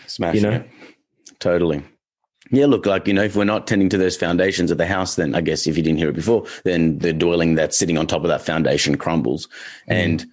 Smash, 0.08 0.36
you 0.36 0.42
know, 0.42 0.52
it. 0.52 0.70
totally. 1.40 1.84
Yeah, 2.52 2.66
look, 2.66 2.86
like, 2.86 3.08
you 3.08 3.14
know, 3.14 3.24
if 3.24 3.36
we're 3.36 3.44
not 3.44 3.68
tending 3.68 3.90
to 3.90 3.98
those 3.98 4.18
foundations 4.18 4.72
of 4.72 4.80
the 4.80 4.88
house, 4.88 5.16
then 5.16 5.36
I 5.36 5.42
guess 5.42 5.68
if 5.68 5.78
you 5.78 5.84
didn't 5.84 6.00
hear 6.00 6.10
it 6.10 6.16
before, 6.16 6.46
then 6.64 6.98
the 6.98 7.14
dwelling 7.14 7.56
that's 7.56 7.78
sitting 7.78 7.98
on 7.98 8.08
top 8.08 8.24
of 8.24 8.30
that 8.30 8.42
foundation 8.42 8.98
crumbles. 8.98 9.48
Mm. 9.88 9.94
And 9.94 10.26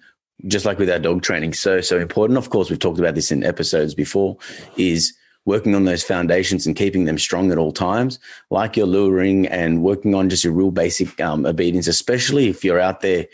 just 0.47 0.65
like 0.65 0.79
with 0.79 0.89
our 0.89 0.99
dog 0.99 1.21
training, 1.21 1.53
so, 1.53 1.79
so 1.81 1.99
important. 1.99 2.37
Of 2.37 2.49
course, 2.49 2.69
we've 2.69 2.79
talked 2.79 2.99
about 2.99 3.15
this 3.15 3.31
in 3.31 3.43
episodes 3.43 3.93
before, 3.93 4.37
is 4.77 5.13
working 5.45 5.75
on 5.75 5.85
those 5.85 6.03
foundations 6.03 6.65
and 6.65 6.75
keeping 6.75 7.05
them 7.05 7.17
strong 7.17 7.51
at 7.51 7.57
all 7.57 7.71
times, 7.71 8.19
like 8.49 8.75
your 8.75 8.87
luring 8.87 9.47
and 9.47 9.81
working 9.81 10.13
on 10.13 10.29
just 10.29 10.43
your 10.43 10.53
real 10.53 10.71
basic 10.71 11.19
um, 11.21 11.45
obedience, 11.45 11.87
especially 11.87 12.49
if 12.49 12.63
you're 12.63 12.79
out 12.79 13.01
there 13.01 13.27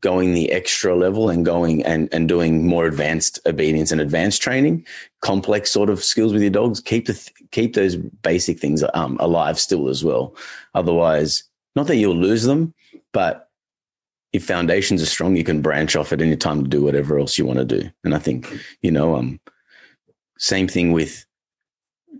going 0.00 0.32
the 0.32 0.50
extra 0.50 0.96
level 0.96 1.28
and 1.28 1.44
going 1.44 1.84
and, 1.84 2.08
and 2.12 2.28
doing 2.28 2.66
more 2.66 2.86
advanced 2.86 3.38
obedience 3.46 3.92
and 3.92 4.00
advanced 4.00 4.40
training, 4.40 4.86
complex 5.20 5.70
sort 5.70 5.90
of 5.90 6.02
skills 6.02 6.32
with 6.32 6.42
your 6.42 6.50
dogs, 6.50 6.80
keep 6.80 7.06
the, 7.06 7.30
keep 7.50 7.74
those 7.74 7.96
basic 7.96 8.58
things 8.58 8.82
um, 8.94 9.16
alive 9.20 9.58
still 9.58 9.88
as 9.88 10.02
well. 10.02 10.34
Otherwise, 10.74 11.44
not 11.76 11.86
that 11.86 11.96
you'll 11.96 12.16
lose 12.16 12.44
them, 12.44 12.74
but 13.12 13.50
if 14.32 14.44
foundations 14.44 15.02
are 15.02 15.06
strong, 15.06 15.36
you 15.36 15.44
can 15.44 15.60
branch 15.60 15.96
off 15.96 16.12
at 16.12 16.22
any 16.22 16.36
time 16.36 16.62
to 16.62 16.68
do 16.68 16.82
whatever 16.82 17.18
else 17.18 17.36
you 17.36 17.44
want 17.44 17.58
to 17.58 17.64
do. 17.64 17.90
And 18.04 18.14
I 18.14 18.18
think, 18.18 18.52
you 18.80 18.90
know, 18.90 19.16
um, 19.16 19.40
same 20.38 20.68
thing 20.68 20.92
with 20.92 21.26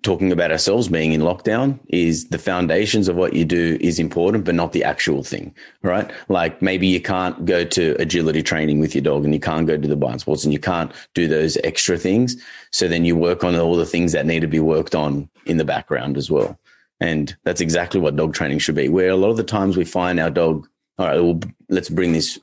talking 0.02 0.32
about 0.32 0.50
ourselves 0.50 0.88
being 0.88 1.12
in 1.12 1.20
lockdown 1.20 1.78
is 1.88 2.28
the 2.28 2.38
foundations 2.38 3.08
of 3.08 3.16
what 3.16 3.34
you 3.34 3.44
do 3.44 3.76
is 3.80 3.98
important, 3.98 4.44
but 4.44 4.54
not 4.54 4.72
the 4.72 4.84
actual 4.84 5.22
thing, 5.22 5.54
right? 5.82 6.10
Like 6.28 6.62
maybe 6.62 6.86
you 6.86 7.00
can't 7.00 7.44
go 7.44 7.64
to 7.64 7.96
agility 7.98 8.42
training 8.42 8.80
with 8.80 8.94
your 8.94 9.02
dog 9.02 9.24
and 9.24 9.34
you 9.34 9.40
can't 9.40 9.66
go 9.66 9.76
to 9.76 9.88
the 9.88 9.96
blind 9.96 10.20
sports 10.22 10.44
and 10.44 10.52
you 10.52 10.58
can't 10.58 10.92
do 11.14 11.28
those 11.28 11.58
extra 11.64 11.98
things. 11.98 12.42
So 12.70 12.88
then 12.88 13.04
you 13.04 13.16
work 13.16 13.44
on 13.44 13.56
all 13.56 13.76
the 13.76 13.86
things 13.86 14.12
that 14.12 14.26
need 14.26 14.40
to 14.40 14.46
be 14.46 14.60
worked 14.60 14.94
on 14.94 15.28
in 15.44 15.58
the 15.58 15.64
background 15.64 16.16
as 16.16 16.30
well. 16.30 16.58
And 17.00 17.36
that's 17.44 17.60
exactly 17.60 18.00
what 18.00 18.16
dog 18.16 18.34
training 18.34 18.58
should 18.58 18.74
be. 18.74 18.88
Where 18.88 19.10
a 19.10 19.16
lot 19.16 19.30
of 19.30 19.36
the 19.36 19.44
times 19.44 19.76
we 19.76 19.84
find 19.84 20.20
our 20.20 20.30
dog, 20.30 20.68
all 20.98 21.06
right, 21.06 21.20
well, 21.20 21.40
let's 21.68 21.88
bring 21.88 22.12
this 22.12 22.38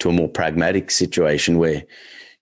to 0.00 0.08
a 0.08 0.12
more 0.12 0.28
pragmatic 0.28 0.90
situation 0.90 1.58
where 1.58 1.84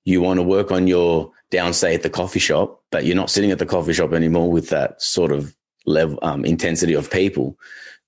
you 0.05 0.21
want 0.21 0.39
to 0.39 0.43
work 0.43 0.71
on 0.71 0.87
your 0.87 1.33
downstay 1.51 1.95
at 1.95 2.03
the 2.03 2.11
coffee 2.11 2.39
shop, 2.39 2.80
but 2.91 3.05
you're 3.05 3.17
not 3.17 3.31
sitting 3.31 3.51
at 3.51 3.59
the 3.59 3.67
coffee 3.67 3.93
shop 3.93 4.13
anymore 4.13 4.51
with 4.51 4.69
that 4.71 5.01
sort 5.01 5.33
of 5.33 5.55
level 5.87 6.19
um, 6.23 6.45
intensity 6.45 6.95
of 6.95 7.11
people. 7.11 7.59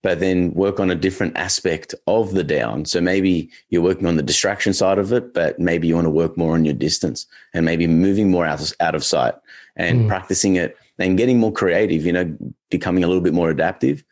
But 0.03 0.19
then 0.19 0.53
work 0.55 0.81
on 0.81 0.91
a 0.91 0.97
different 0.97 1.37
aspect 1.37 1.95
of 2.09 2.33
the 2.33 2.43
down. 2.43 2.87
So 2.87 3.01
maybe 3.01 3.51
you're 3.69 3.83
working 3.83 4.07
on 4.07 4.17
the 4.17 4.23
distraction 4.23 4.75
side 4.75 4.99
of 4.99 5.13
it, 5.13 5.33
but 5.33 5.61
maybe 5.61 5.87
you 5.87 5.95
want 5.95 6.07
to 6.07 6.11
work 6.11 6.37
more 6.37 6.55
on 6.55 6.65
your 6.65 6.75
distance 6.75 7.25
and 7.55 7.65
maybe 7.65 7.87
moving 7.87 8.29
more 8.29 8.45
out 8.45 8.61
of, 8.61 8.73
out 8.81 8.97
of 8.97 9.05
sight 9.05 9.35
and 9.77 10.03
mm. 10.03 10.09
practicing 10.09 10.57
it 10.57 10.77
and 10.99 11.17
getting 11.17 11.39
more 11.39 11.53
creative. 11.53 12.05
You 12.05 12.13
know, 12.13 12.37
becoming 12.69 13.05
a 13.05 13.07
little 13.07 13.23
bit 13.23 13.33
more 13.33 13.51
adaptive 13.51 14.03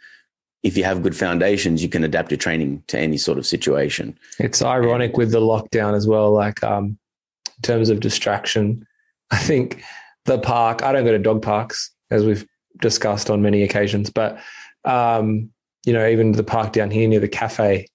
if 0.62 0.76
you 0.76 0.84
have 0.84 1.02
good 1.02 1.16
foundations, 1.16 1.82
you 1.82 1.88
can 1.88 2.04
adapt 2.04 2.30
your 2.30 2.38
training 2.38 2.82
to 2.88 2.98
any 2.98 3.16
sort 3.16 3.38
of 3.38 3.46
situation. 3.46 4.18
It's 4.38 4.62
ironic 4.62 5.10
and, 5.10 5.18
with 5.18 5.32
the 5.32 5.40
lockdown 5.40 5.94
as 5.94 6.06
well. 6.06 6.32
Like 6.32 6.62
um, 6.62 6.98
in 7.46 7.62
terms 7.62 7.88
of 7.88 8.00
distraction, 8.00 8.86
I 9.30 9.38
think 9.38 9.82
the 10.30 10.38
park, 10.38 10.82
I 10.82 10.92
don't 10.92 11.04
go 11.04 11.12
to 11.12 11.18
dog 11.18 11.42
parks 11.42 11.90
as 12.10 12.24
we've 12.24 12.46
discussed 12.80 13.30
on 13.30 13.42
many 13.42 13.62
occasions, 13.62 14.10
but 14.10 14.38
um, 14.84 15.50
you 15.84 15.92
know, 15.92 16.06
even 16.06 16.32
the 16.32 16.44
park 16.44 16.72
down 16.72 16.90
here 16.90 17.08
near 17.08 17.20
the 17.20 17.28
cafe, 17.28 17.88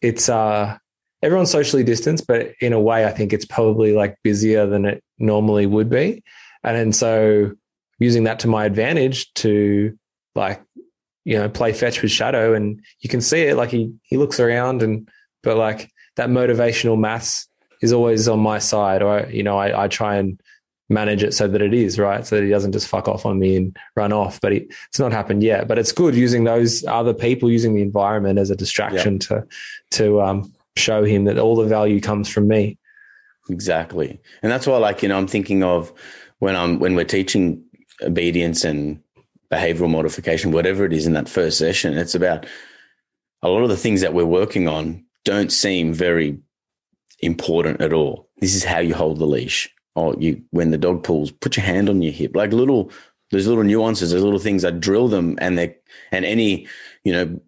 it's 0.00 0.28
uh 0.28 0.76
everyone's 1.22 1.50
socially 1.50 1.84
distanced, 1.84 2.26
but 2.26 2.52
in 2.60 2.72
a 2.72 2.80
way, 2.80 3.04
I 3.04 3.10
think 3.10 3.32
it's 3.32 3.44
probably 3.44 3.92
like 3.92 4.16
busier 4.24 4.66
than 4.66 4.84
it 4.84 5.04
normally 5.18 5.66
would 5.66 5.88
be. 5.88 6.24
And 6.64 6.96
so 6.96 7.52
using 7.98 8.24
that 8.24 8.40
to 8.40 8.48
my 8.48 8.64
advantage 8.64 9.32
to 9.34 9.96
like, 10.34 10.62
you 11.24 11.38
know, 11.38 11.48
play 11.48 11.72
fetch 11.72 12.02
with 12.02 12.10
Shadow 12.10 12.54
and 12.54 12.80
you 13.00 13.08
can 13.08 13.20
see 13.20 13.42
it 13.42 13.56
like 13.56 13.70
he 13.70 13.92
he 14.02 14.16
looks 14.16 14.40
around 14.40 14.82
and 14.82 15.08
but 15.42 15.56
like 15.56 15.90
that 16.16 16.30
motivational 16.30 16.98
maths 16.98 17.46
is 17.82 17.92
always 17.92 18.28
on 18.28 18.40
my 18.40 18.58
side 18.58 19.02
or 19.02 19.28
you 19.30 19.42
know, 19.42 19.58
I, 19.58 19.84
I 19.84 19.88
try 19.88 20.16
and 20.16 20.40
manage 20.88 21.22
it 21.22 21.32
so 21.32 21.48
that 21.48 21.62
it 21.62 21.72
is 21.72 21.98
right? 21.98 22.26
So 22.26 22.36
that 22.36 22.44
he 22.44 22.50
doesn't 22.50 22.72
just 22.72 22.88
fuck 22.88 23.08
off 23.08 23.24
on 23.24 23.38
me 23.38 23.56
and 23.56 23.76
run 23.96 24.12
off 24.12 24.40
but 24.40 24.52
he, 24.52 24.58
it's 24.88 24.98
not 24.98 25.12
happened 25.12 25.42
yet. 25.42 25.68
But 25.68 25.78
it's 25.78 25.92
good 25.92 26.14
using 26.14 26.44
those 26.44 26.84
other 26.84 27.14
people 27.14 27.50
using 27.50 27.74
the 27.74 27.82
environment 27.82 28.38
as 28.38 28.50
a 28.50 28.56
distraction 28.56 29.18
to 29.20 29.46
to 29.92 30.20
um, 30.20 30.52
show 30.76 31.04
him 31.04 31.24
that 31.24 31.38
all 31.38 31.56
the 31.56 31.64
value 31.64 32.00
comes 32.00 32.28
from 32.28 32.48
me. 32.48 32.78
Exactly. 33.50 34.20
And 34.42 34.52
that's 34.52 34.66
why 34.66 34.76
like 34.76 35.02
you 35.02 35.08
know 35.08 35.18
i'm 35.18 35.26
thinking 35.26 35.62
of 35.62 35.92
when 36.38 36.56
i'm 36.56 36.78
when 36.78 36.94
we're 36.94 37.04
teaching 37.04 37.64
obedience 38.02 38.64
and 38.64 39.00
behavioral 39.50 39.90
modification 39.90 40.50
whatever 40.50 40.84
it 40.84 40.92
is 40.92 41.06
in 41.06 41.12
that 41.12 41.28
first 41.28 41.58
session 41.58 41.92
it's 41.92 42.14
about 42.14 42.46
a 43.42 43.48
lot 43.48 43.62
of 43.62 43.68
the 43.68 43.76
things 43.76 44.00
that 44.00 44.14
we're 44.14 44.24
working 44.24 44.66
on 44.66 45.04
don't 45.24 45.52
seem 45.52 45.92
very 45.92 46.38
important 47.20 47.80
at 47.80 47.92
all. 47.92 48.28
This 48.38 48.54
is 48.54 48.64
how 48.64 48.78
you 48.78 48.94
hold 48.94 49.18
the 49.18 49.26
leash 49.26 49.70
oh, 49.96 50.14
you 50.18 50.42
when 50.50 50.70
the 50.70 50.78
dog 50.78 51.02
pulls, 51.02 51.30
put 51.30 51.56
your 51.56 51.66
hand 51.66 51.88
on 51.88 52.02
your 52.02 52.12
hip, 52.12 52.34
like 52.34 52.52
little 52.52 52.90
there's 53.30 53.46
little 53.46 53.64
nuances, 53.64 54.10
there's 54.10 54.22
little 54.22 54.38
things 54.38 54.62
that 54.62 54.80
drill 54.80 55.08
them, 55.08 55.38
and 55.40 55.58
they 55.58 55.76
and 56.10 56.24
any 56.24 56.66
you 57.04 57.12
know 57.12 57.40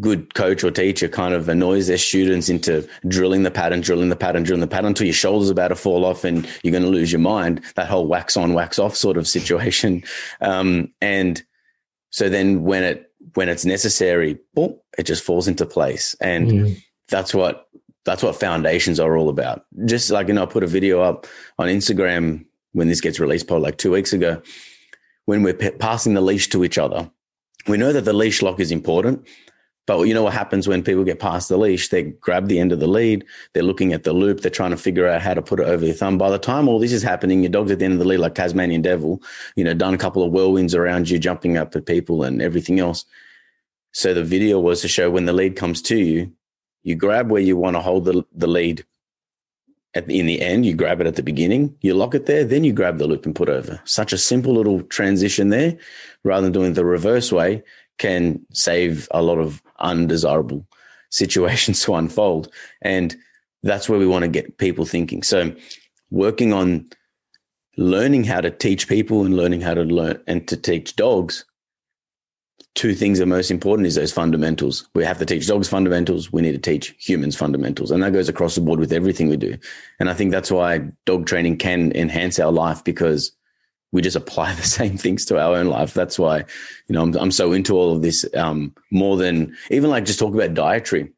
good 0.00 0.34
coach 0.34 0.62
or 0.62 0.70
teacher 0.70 1.08
kind 1.08 1.34
of 1.34 1.48
annoys 1.48 1.86
their 1.86 1.98
students 1.98 2.48
into 2.48 2.86
drilling 3.08 3.42
the 3.42 3.50
pattern, 3.50 3.80
drilling 3.80 4.08
the 4.08 4.16
pattern, 4.16 4.42
drilling 4.42 4.60
the 4.60 4.66
pattern 4.66 4.88
until 4.88 5.06
your 5.06 5.14
shoulder's 5.14 5.50
about 5.50 5.68
to 5.68 5.76
fall 5.76 6.04
off 6.04 6.24
and 6.24 6.46
you're 6.62 6.72
going 6.72 6.82
to 6.82 6.88
lose 6.88 7.12
your 7.12 7.20
mind. 7.20 7.62
That 7.76 7.88
whole 7.88 8.06
wax 8.06 8.36
on, 8.36 8.52
wax 8.52 8.78
off 8.78 8.96
sort 8.96 9.16
of 9.16 9.28
situation. 9.28 10.02
Um, 10.40 10.92
and 11.00 11.42
so 12.10 12.28
then 12.28 12.62
when 12.62 12.82
it 12.82 13.10
when 13.34 13.48
it's 13.48 13.64
necessary, 13.64 14.38
boom, 14.54 14.78
it 14.98 15.04
just 15.04 15.24
falls 15.24 15.48
into 15.48 15.64
place. 15.64 16.14
And 16.20 16.50
mm. 16.50 16.82
that's 17.08 17.34
what 17.34 17.68
that's 18.06 18.22
what 18.22 18.36
foundations 18.36 18.98
are 19.00 19.16
all 19.16 19.28
about. 19.28 19.66
Just 19.84 20.10
like, 20.10 20.28
you 20.28 20.34
know, 20.34 20.44
I 20.44 20.46
put 20.46 20.62
a 20.62 20.68
video 20.68 21.02
up 21.02 21.26
on 21.58 21.68
Instagram 21.68 22.46
when 22.72 22.88
this 22.88 23.00
gets 23.00 23.20
released, 23.20 23.48
probably 23.48 23.64
like 23.64 23.78
two 23.78 23.90
weeks 23.90 24.12
ago, 24.12 24.40
when 25.24 25.42
we're 25.42 25.54
passing 25.54 26.14
the 26.14 26.20
leash 26.20 26.48
to 26.50 26.64
each 26.64 26.78
other. 26.78 27.10
We 27.66 27.76
know 27.76 27.92
that 27.92 28.04
the 28.04 28.12
leash 28.12 28.42
lock 28.42 28.60
is 28.60 28.70
important, 28.70 29.26
but 29.86 30.00
you 30.02 30.14
know 30.14 30.22
what 30.22 30.34
happens 30.34 30.68
when 30.68 30.84
people 30.84 31.02
get 31.02 31.18
past 31.18 31.48
the 31.48 31.56
leash? 31.56 31.88
They 31.88 32.04
grab 32.04 32.46
the 32.46 32.60
end 32.60 32.70
of 32.70 32.78
the 32.78 32.86
lead, 32.86 33.24
they're 33.52 33.64
looking 33.64 33.92
at 33.92 34.04
the 34.04 34.12
loop, 34.12 34.40
they're 34.40 34.50
trying 34.52 34.70
to 34.70 34.76
figure 34.76 35.08
out 35.08 35.20
how 35.20 35.34
to 35.34 35.42
put 35.42 35.58
it 35.58 35.66
over 35.66 35.84
your 35.84 35.94
thumb. 35.94 36.16
By 36.16 36.30
the 36.30 36.38
time 36.38 36.68
all 36.68 36.78
this 36.78 36.92
is 36.92 37.02
happening, 37.02 37.42
your 37.42 37.50
dog's 37.50 37.72
at 37.72 37.80
the 37.80 37.84
end 37.84 37.94
of 37.94 37.98
the 37.98 38.04
lead 38.04 38.20
like 38.20 38.36
Tasmanian 38.36 38.82
devil, 38.82 39.20
you 39.56 39.64
know, 39.64 39.74
done 39.74 39.94
a 39.94 39.98
couple 39.98 40.22
of 40.22 40.32
whirlwinds 40.32 40.76
around 40.76 41.10
you, 41.10 41.18
jumping 41.18 41.56
up 41.56 41.74
at 41.74 41.86
people 41.86 42.22
and 42.22 42.40
everything 42.40 42.78
else. 42.78 43.04
So 43.92 44.14
the 44.14 44.22
video 44.22 44.60
was 44.60 44.80
to 44.82 44.88
show 44.88 45.10
when 45.10 45.24
the 45.24 45.32
lead 45.32 45.56
comes 45.56 45.82
to 45.82 45.96
you, 45.96 46.32
you 46.86 46.94
grab 46.94 47.32
where 47.32 47.42
you 47.42 47.56
want 47.56 47.74
to 47.74 47.80
hold 47.80 48.04
the, 48.04 48.24
the 48.32 48.46
lead 48.46 48.84
at 49.94 50.06
the, 50.06 50.20
in 50.20 50.26
the 50.26 50.40
end, 50.40 50.64
you 50.64 50.72
grab 50.72 51.00
it 51.00 51.06
at 51.08 51.16
the 51.16 51.22
beginning, 51.22 51.76
you 51.80 51.94
lock 51.94 52.14
it 52.14 52.26
there, 52.26 52.44
then 52.44 52.62
you 52.62 52.72
grab 52.72 52.98
the 52.98 53.08
loop 53.08 53.26
and 53.26 53.34
put 53.34 53.48
over. 53.48 53.80
Such 53.84 54.12
a 54.12 54.18
simple 54.18 54.54
little 54.54 54.82
transition 54.82 55.48
there, 55.48 55.76
rather 56.22 56.44
than 56.44 56.52
doing 56.52 56.74
the 56.74 56.84
reverse 56.84 57.32
way, 57.32 57.64
can 57.98 58.40
save 58.52 59.08
a 59.10 59.20
lot 59.20 59.38
of 59.38 59.60
undesirable 59.80 60.64
situations 61.10 61.82
to 61.82 61.96
unfold. 61.96 62.52
And 62.82 63.16
that's 63.64 63.88
where 63.88 63.98
we 63.98 64.06
want 64.06 64.22
to 64.22 64.28
get 64.28 64.58
people 64.58 64.86
thinking. 64.86 65.24
So, 65.24 65.56
working 66.10 66.52
on 66.52 66.88
learning 67.76 68.22
how 68.22 68.40
to 68.40 68.50
teach 68.52 68.86
people 68.86 69.24
and 69.24 69.36
learning 69.36 69.60
how 69.60 69.74
to 69.74 69.82
learn 69.82 70.22
and 70.28 70.46
to 70.46 70.56
teach 70.56 70.94
dogs 70.94 71.44
two 72.76 72.94
things 72.94 73.20
are 73.20 73.26
most 73.26 73.50
important 73.50 73.86
is 73.86 73.94
those 73.94 74.12
fundamentals. 74.12 74.86
We 74.94 75.04
have 75.04 75.18
to 75.18 75.26
teach 75.26 75.46
dogs 75.46 75.68
fundamentals. 75.68 76.30
We 76.30 76.42
need 76.42 76.52
to 76.52 76.58
teach 76.58 76.94
humans 76.98 77.34
fundamentals. 77.34 77.90
And 77.90 78.02
that 78.02 78.12
goes 78.12 78.28
across 78.28 78.54
the 78.54 78.60
board 78.60 78.78
with 78.78 78.92
everything 78.92 79.28
we 79.28 79.38
do. 79.38 79.56
And 79.98 80.10
I 80.10 80.14
think 80.14 80.30
that's 80.30 80.50
why 80.50 80.90
dog 81.06 81.26
training 81.26 81.56
can 81.56 81.90
enhance 81.96 82.38
our 82.38 82.52
life 82.52 82.84
because 82.84 83.32
we 83.92 84.02
just 84.02 84.16
apply 84.16 84.54
the 84.56 84.62
same 84.62 84.98
things 84.98 85.24
to 85.26 85.40
our 85.40 85.56
own 85.56 85.66
life. 85.66 85.94
That's 85.94 86.18
why, 86.18 86.40
you 86.86 86.94
know, 86.94 87.02
I'm, 87.02 87.14
I'm 87.16 87.30
so 87.30 87.52
into 87.52 87.76
all 87.76 87.96
of 87.96 88.02
this 88.02 88.26
um, 88.34 88.74
more 88.90 89.16
than 89.16 89.56
even 89.70 89.90
like 89.90 90.04
just 90.04 90.18
talk 90.18 90.34
about 90.34 90.54
dietary. 90.54 91.10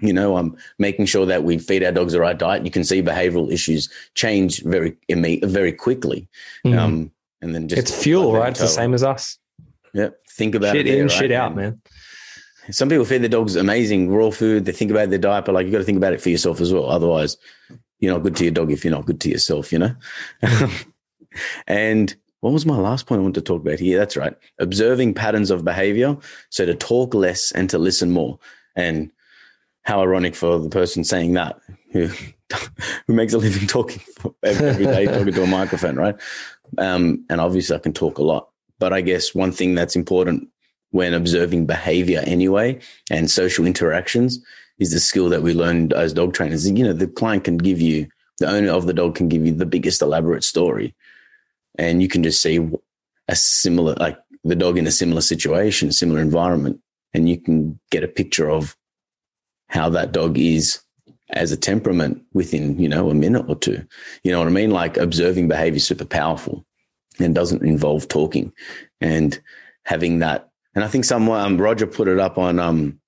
You 0.00 0.12
know, 0.12 0.36
I'm 0.36 0.56
making 0.78 1.06
sure 1.06 1.26
that 1.26 1.42
we 1.42 1.58
feed 1.58 1.82
our 1.82 1.90
dogs 1.90 2.12
the 2.12 2.20
right 2.20 2.38
diet. 2.38 2.64
You 2.64 2.70
can 2.70 2.84
see 2.84 3.02
behavioral 3.02 3.50
issues 3.50 3.88
change 4.14 4.62
very, 4.62 4.96
very 5.10 5.72
quickly. 5.72 6.28
Mm. 6.64 6.78
Um, 6.78 7.12
and 7.40 7.54
then 7.54 7.66
just 7.66 7.80
it's 7.80 8.02
fuel, 8.02 8.32
right? 8.32 8.50
It's 8.50 8.60
the 8.60 8.68
same 8.68 8.94
as 8.94 9.02
us. 9.02 9.38
Yeah. 9.92 10.08
Think 10.30 10.54
about 10.54 10.74
shit 10.74 10.86
it. 10.86 10.90
Shit 10.90 10.98
in, 10.98 11.06
right? 11.06 11.12
shit 11.12 11.32
out, 11.32 11.56
man. 11.56 11.80
Some 12.70 12.88
people 12.88 13.04
feed 13.04 13.22
their 13.22 13.28
dogs 13.28 13.56
amazing 13.56 14.10
raw 14.10 14.30
food. 14.30 14.64
They 14.64 14.72
think 14.72 14.90
about 14.90 15.08
their 15.10 15.18
diet, 15.18 15.46
but 15.46 15.54
like 15.54 15.66
you 15.66 15.72
got 15.72 15.78
to 15.78 15.84
think 15.84 15.96
about 15.96 16.12
it 16.12 16.20
for 16.20 16.28
yourself 16.28 16.60
as 16.60 16.72
well. 16.72 16.88
Otherwise, 16.88 17.38
you're 17.98 18.12
not 18.12 18.22
good 18.22 18.36
to 18.36 18.44
your 18.44 18.52
dog 18.52 18.70
if 18.70 18.84
you're 18.84 18.92
not 18.92 19.06
good 19.06 19.20
to 19.22 19.30
yourself, 19.30 19.72
you 19.72 19.78
know? 19.78 19.94
and 21.66 22.14
what 22.40 22.52
was 22.52 22.66
my 22.66 22.76
last 22.76 23.06
point 23.06 23.20
I 23.20 23.22
wanted 23.22 23.40
to 23.40 23.52
talk 23.52 23.62
about 23.62 23.80
here? 23.80 23.98
That's 23.98 24.16
right. 24.16 24.34
Observing 24.58 25.14
patterns 25.14 25.50
of 25.50 25.64
behavior. 25.64 26.16
So 26.50 26.66
to 26.66 26.74
talk 26.74 27.14
less 27.14 27.50
and 27.52 27.68
to 27.70 27.78
listen 27.78 28.10
more. 28.10 28.38
And 28.76 29.10
how 29.82 30.02
ironic 30.02 30.34
for 30.36 30.58
the 30.58 30.68
person 30.68 31.02
saying 31.02 31.32
that 31.32 31.58
who, 31.92 32.08
who 33.06 33.14
makes 33.14 33.32
a 33.32 33.38
living 33.38 33.66
talking 33.66 34.02
every, 34.42 34.68
every 34.68 34.86
day, 34.86 35.06
talking 35.06 35.32
to 35.32 35.42
a 35.42 35.46
microphone, 35.46 35.96
right? 35.96 36.16
Um, 36.76 37.24
and 37.28 37.40
obviously 37.40 37.74
I 37.74 37.80
can 37.80 37.92
talk 37.92 38.18
a 38.18 38.22
lot. 38.22 38.50
But 38.78 38.92
I 38.92 39.00
guess 39.00 39.34
one 39.34 39.52
thing 39.52 39.74
that's 39.74 39.96
important 39.96 40.48
when 40.90 41.14
observing 41.14 41.66
behavior 41.66 42.22
anyway 42.26 42.80
and 43.10 43.30
social 43.30 43.66
interactions 43.66 44.38
is 44.78 44.92
the 44.92 45.00
skill 45.00 45.28
that 45.28 45.42
we 45.42 45.52
learned 45.52 45.92
as 45.92 46.12
dog 46.12 46.32
trainers. 46.34 46.68
You 46.70 46.84
know, 46.84 46.92
the 46.92 47.08
client 47.08 47.44
can 47.44 47.58
give 47.58 47.80
you, 47.80 48.06
the 48.38 48.48
owner 48.48 48.70
of 48.70 48.86
the 48.86 48.94
dog 48.94 49.16
can 49.16 49.28
give 49.28 49.44
you 49.44 49.52
the 49.52 49.66
biggest 49.66 50.00
elaborate 50.00 50.44
story. 50.44 50.94
And 51.78 52.00
you 52.00 52.08
can 52.08 52.22
just 52.22 52.40
see 52.40 52.60
a 53.28 53.36
similar, 53.36 53.94
like 53.94 54.18
the 54.44 54.56
dog 54.56 54.78
in 54.78 54.86
a 54.86 54.92
similar 54.92 55.20
situation, 55.20 55.92
similar 55.92 56.20
environment. 56.20 56.80
And 57.12 57.28
you 57.28 57.38
can 57.38 57.78
get 57.90 58.04
a 58.04 58.08
picture 58.08 58.50
of 58.50 58.76
how 59.68 59.88
that 59.90 60.12
dog 60.12 60.38
is 60.38 60.80
as 61.30 61.52
a 61.52 61.56
temperament 61.56 62.22
within, 62.32 62.78
you 62.78 62.88
know, 62.88 63.10
a 63.10 63.14
minute 63.14 63.44
or 63.48 63.56
two. 63.56 63.84
You 64.22 64.32
know 64.32 64.38
what 64.38 64.48
I 64.48 64.52
mean? 64.52 64.70
Like 64.70 64.96
observing 64.96 65.48
behavior 65.48 65.76
is 65.76 65.86
super 65.86 66.04
powerful 66.04 66.64
and 67.18 67.34
doesn't 67.34 67.62
involve 67.62 68.08
talking 68.08 68.52
and 69.00 69.40
having 69.84 70.18
that. 70.20 70.48
And 70.74 70.84
I 70.84 70.88
think 70.88 71.04
someone, 71.04 71.40
um, 71.40 71.60
Roger 71.60 71.86
put 71.86 72.08
it 72.08 72.18
up 72.18 72.38
on, 72.38 72.58
um, 72.58 73.00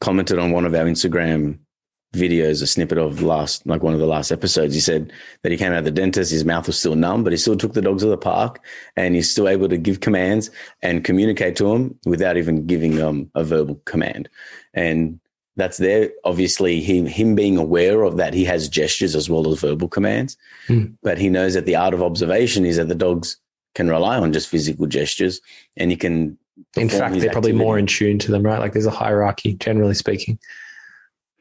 commented 0.00 0.38
on 0.38 0.52
one 0.52 0.64
of 0.64 0.74
our 0.74 0.84
Instagram 0.84 1.58
videos, 2.14 2.62
a 2.62 2.66
snippet 2.66 2.98
of 2.98 3.22
last, 3.22 3.66
like 3.66 3.82
one 3.82 3.92
of 3.92 4.00
the 4.00 4.06
last 4.06 4.30
episodes. 4.30 4.74
He 4.74 4.80
said 4.80 5.12
that 5.42 5.52
he 5.52 5.58
came 5.58 5.72
out 5.72 5.78
of 5.78 5.84
the 5.84 5.90
dentist, 5.90 6.30
his 6.30 6.44
mouth 6.44 6.66
was 6.66 6.78
still 6.78 6.94
numb, 6.94 7.24
but 7.24 7.32
he 7.32 7.36
still 7.36 7.56
took 7.56 7.74
the 7.74 7.82
dogs 7.82 8.02
to 8.02 8.08
the 8.08 8.16
park 8.16 8.64
and 8.96 9.14
he's 9.14 9.30
still 9.30 9.48
able 9.48 9.68
to 9.68 9.76
give 9.76 10.00
commands 10.00 10.50
and 10.82 11.04
communicate 11.04 11.56
to 11.56 11.64
them 11.64 11.98
without 12.06 12.36
even 12.36 12.66
giving 12.66 12.96
them 12.96 13.08
um, 13.08 13.30
a 13.34 13.44
verbal 13.44 13.80
command. 13.84 14.28
And 14.72 15.18
that's 15.56 15.78
there. 15.78 16.10
Obviously, 16.24 16.80
him 16.80 17.06
him 17.06 17.34
being 17.34 17.56
aware 17.56 18.02
of 18.02 18.16
that, 18.16 18.34
he 18.34 18.44
has 18.44 18.68
gestures 18.68 19.14
as 19.14 19.30
well 19.30 19.50
as 19.50 19.60
verbal 19.60 19.88
commands, 19.88 20.36
mm. 20.68 20.92
but 21.02 21.18
he 21.18 21.28
knows 21.28 21.54
that 21.54 21.66
the 21.66 21.76
art 21.76 21.94
of 21.94 22.02
observation 22.02 22.64
is 22.64 22.76
that 22.76 22.88
the 22.88 22.94
dogs 22.94 23.38
can 23.74 23.88
rely 23.88 24.18
on 24.18 24.32
just 24.32 24.48
physical 24.48 24.86
gestures, 24.86 25.40
and 25.76 25.90
he 25.90 25.96
can. 25.96 26.38
In 26.76 26.88
fact, 26.88 27.18
they're 27.18 27.32
probably 27.32 27.52
more 27.52 27.78
in 27.78 27.86
tune 27.86 28.18
to 28.20 28.30
them, 28.30 28.42
right? 28.42 28.60
Like 28.60 28.72
there's 28.72 28.86
a 28.86 28.90
hierarchy, 28.90 29.54
generally 29.54 29.94
speaking. 29.94 30.38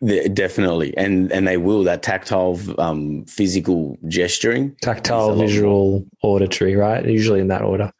They're 0.02 0.28
definitely, 0.28 0.96
and 0.98 1.32
and 1.32 1.48
they 1.48 1.58
will 1.58 1.84
that 1.84 2.04
tactile, 2.04 2.60
um, 2.80 3.26
physical 3.26 3.98
gesturing, 4.08 4.76
tactile, 4.82 5.36
visual, 5.36 6.06
auditory, 6.22 6.76
right? 6.76 7.06
Usually 7.06 7.40
in 7.40 7.48
that 7.48 7.62
order. 7.62 7.92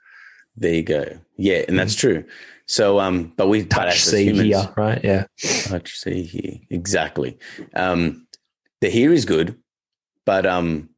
There 0.58 0.74
you 0.74 0.84
go. 0.84 1.06
Yeah, 1.38 1.64
and 1.68 1.80
that's 1.80 1.96
hmm. 1.96 2.00
true. 2.00 2.26
So, 2.74 3.00
um, 3.00 3.32
but 3.38 3.50
we 3.50 3.66
touch 3.66 4.02
see 4.02 4.26
humans, 4.26 4.48
hear, 4.48 4.74
right? 4.76 5.00
Yeah, 5.04 5.26
touch 5.66 5.96
see 5.96 6.24
hear 6.24 6.54
exactly. 6.72 7.38
Um, 7.76 8.26
the 8.82 8.90
here 8.90 9.14
is 9.14 9.26
good, 9.26 9.62
but 10.26 10.48
um, 10.48 10.90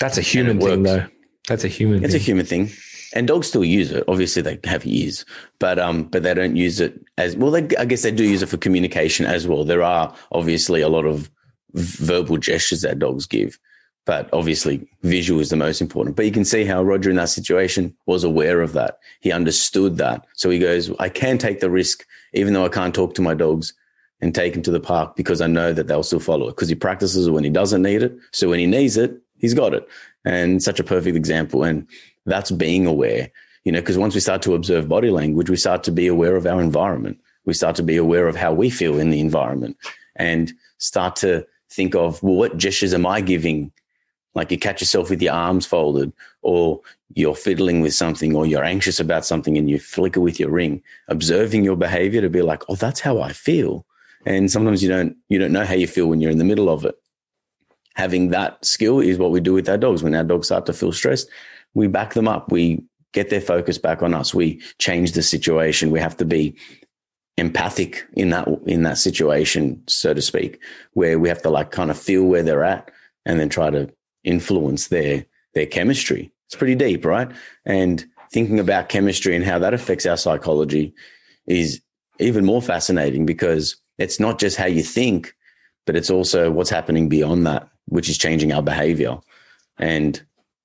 that's 0.00 0.18
a 0.18 0.22
human 0.22 0.58
thing, 0.58 0.82
though. 0.82 1.06
That's 1.46 1.62
a 1.62 1.68
human. 1.68 2.02
It's 2.02 2.14
thing. 2.14 2.20
a 2.20 2.24
human 2.24 2.46
thing, 2.46 2.70
and 3.14 3.28
dogs 3.28 3.46
still 3.46 3.64
use 3.64 3.92
it. 3.92 4.02
Obviously, 4.08 4.42
they 4.42 4.58
have 4.64 4.84
ears, 4.84 5.24
but 5.60 5.78
um, 5.78 6.02
but 6.02 6.24
they 6.24 6.34
don't 6.34 6.56
use 6.56 6.80
it 6.80 7.00
as 7.16 7.36
well. 7.36 7.52
They, 7.52 7.76
I 7.76 7.84
guess 7.84 8.02
they 8.02 8.10
do 8.10 8.24
use 8.24 8.42
it 8.42 8.48
for 8.48 8.56
communication 8.56 9.24
as 9.24 9.46
well. 9.46 9.64
There 9.64 9.84
are 9.84 10.12
obviously 10.32 10.80
a 10.80 10.88
lot 10.88 11.06
of 11.06 11.30
verbal 11.74 12.38
gestures 12.38 12.80
that 12.80 12.98
dogs 12.98 13.24
give, 13.26 13.56
but 14.04 14.28
obviously, 14.32 14.88
visual 15.02 15.40
is 15.40 15.50
the 15.50 15.56
most 15.56 15.80
important. 15.80 16.16
But 16.16 16.24
you 16.26 16.32
can 16.32 16.44
see 16.44 16.64
how 16.64 16.82
Roger 16.82 17.10
in 17.10 17.16
that 17.16 17.28
situation 17.28 17.96
was 18.06 18.24
aware 18.24 18.60
of 18.60 18.72
that. 18.72 18.98
He 19.20 19.30
understood 19.30 19.96
that. 19.98 20.26
So 20.34 20.50
he 20.50 20.58
goes, 20.58 20.90
I 20.98 21.08
can 21.08 21.38
take 21.38 21.60
the 21.60 21.70
risk 21.70 22.04
even 22.32 22.52
though 22.52 22.64
I 22.64 22.68
can't 22.68 22.94
talk 22.94 23.14
to 23.14 23.22
my 23.22 23.34
dogs 23.34 23.74
and 24.20 24.34
take 24.34 24.54
him 24.54 24.62
to 24.62 24.70
the 24.70 24.80
park 24.80 25.16
because 25.16 25.40
I 25.40 25.46
know 25.46 25.72
that 25.72 25.86
they'll 25.86 26.02
still 26.02 26.20
follow 26.20 26.48
it 26.48 26.52
because 26.52 26.68
he 26.68 26.74
practices 26.74 27.26
it 27.26 27.30
when 27.30 27.44
he 27.44 27.50
doesn't 27.50 27.82
need 27.82 28.02
it. 28.02 28.16
So 28.32 28.48
when 28.48 28.58
he 28.58 28.66
needs 28.66 28.96
it, 28.96 29.20
he's 29.38 29.54
got 29.54 29.74
it. 29.74 29.86
And 30.24 30.62
such 30.62 30.80
a 30.80 30.84
perfect 30.84 31.16
example. 31.16 31.64
And 31.64 31.86
that's 32.24 32.50
being 32.50 32.86
aware, 32.86 33.30
you 33.64 33.72
know, 33.72 33.80
because 33.80 33.98
once 33.98 34.14
we 34.14 34.20
start 34.20 34.42
to 34.42 34.54
observe 34.54 34.88
body 34.88 35.10
language, 35.10 35.50
we 35.50 35.56
start 35.56 35.82
to 35.84 35.92
be 35.92 36.06
aware 36.06 36.36
of 36.36 36.46
our 36.46 36.60
environment. 36.60 37.20
We 37.44 37.54
start 37.54 37.74
to 37.76 37.82
be 37.82 37.96
aware 37.96 38.28
of 38.28 38.36
how 38.36 38.52
we 38.52 38.70
feel 38.70 38.98
in 38.98 39.10
the 39.10 39.20
environment 39.20 39.76
and 40.16 40.52
start 40.78 41.16
to 41.16 41.44
think 41.70 41.94
of, 41.94 42.22
well, 42.22 42.34
what 42.34 42.56
gestures 42.56 42.94
am 42.94 43.06
I 43.06 43.20
giving? 43.20 43.72
Like 44.34 44.50
you 44.50 44.58
catch 44.58 44.80
yourself 44.80 45.10
with 45.10 45.20
your 45.20 45.34
arms 45.34 45.66
folded, 45.66 46.12
or 46.42 46.80
you're 47.14 47.34
fiddling 47.34 47.80
with 47.80 47.94
something, 47.94 48.34
or 48.34 48.46
you're 48.46 48.64
anxious 48.64 48.98
about 48.98 49.26
something 49.26 49.58
and 49.58 49.68
you 49.68 49.78
flicker 49.78 50.20
with 50.20 50.40
your 50.40 50.50
ring, 50.50 50.82
observing 51.08 51.64
your 51.64 51.76
behavior 51.76 52.20
to 52.20 52.30
be 52.30 52.42
like, 52.42 52.62
oh, 52.68 52.76
that's 52.76 53.00
how 53.00 53.20
I 53.20 53.32
feel. 53.32 53.84
And 54.24 54.50
sometimes 54.50 54.82
you 54.82 54.88
don't 54.88 55.16
you 55.28 55.38
don't 55.38 55.52
know 55.52 55.64
how 55.64 55.74
you 55.74 55.86
feel 55.86 56.06
when 56.06 56.20
you're 56.20 56.30
in 56.30 56.38
the 56.38 56.44
middle 56.44 56.68
of 56.68 56.84
it. 56.84 56.94
Having 57.94 58.30
that 58.30 58.64
skill 58.64 59.00
is 59.00 59.18
what 59.18 59.32
we 59.32 59.40
do 59.40 59.52
with 59.52 59.68
our 59.68 59.76
dogs. 59.76 60.02
When 60.02 60.14
our 60.14 60.24
dogs 60.24 60.46
start 60.46 60.64
to 60.66 60.72
feel 60.72 60.92
stressed 60.92 61.28
we 61.74 61.86
back 61.86 62.14
them 62.14 62.28
up. 62.28 62.50
We 62.50 62.84
get 63.12 63.30
their 63.30 63.40
focus 63.40 63.78
back 63.78 64.02
on 64.02 64.14
us. 64.14 64.34
We 64.34 64.62
change 64.78 65.12
the 65.12 65.22
situation. 65.22 65.90
We 65.90 66.00
have 66.00 66.16
to 66.18 66.24
be 66.24 66.56
empathic 67.38 68.06
in 68.12 68.28
that 68.28 68.46
in 68.66 68.82
that 68.82 68.98
situation 68.98 69.82
so 69.88 70.12
to 70.12 70.20
speak 70.20 70.60
where 70.92 71.18
we 71.18 71.30
have 71.30 71.40
to 71.40 71.48
like 71.48 71.70
kind 71.70 71.90
of 71.90 71.98
feel 71.98 72.24
where 72.24 72.42
they're 72.42 72.62
at 72.62 72.90
and 73.24 73.40
then 73.40 73.48
try 73.48 73.70
to 73.70 73.90
influence 74.24 74.88
their 74.88 75.24
their 75.54 75.66
chemistry 75.66 76.32
it's 76.46 76.54
pretty 76.54 76.74
deep 76.74 77.04
right 77.04 77.30
and 77.64 78.04
thinking 78.32 78.58
about 78.58 78.88
chemistry 78.88 79.36
and 79.36 79.44
how 79.44 79.58
that 79.58 79.74
affects 79.74 80.06
our 80.06 80.16
psychology 80.16 80.94
is 81.46 81.82
even 82.18 82.44
more 82.44 82.62
fascinating 82.62 83.26
because 83.26 83.76
it's 83.98 84.18
not 84.18 84.38
just 84.38 84.56
how 84.56 84.66
you 84.66 84.82
think, 84.82 85.34
but 85.86 85.96
it's 85.96 86.10
also 86.10 86.50
what's 86.50 86.70
happening 86.70 87.08
beyond 87.08 87.46
that, 87.46 87.68
which 87.86 88.08
is 88.08 88.18
changing 88.18 88.52
our 88.52 88.62
behavior. 88.62 89.18
And 89.78 90.20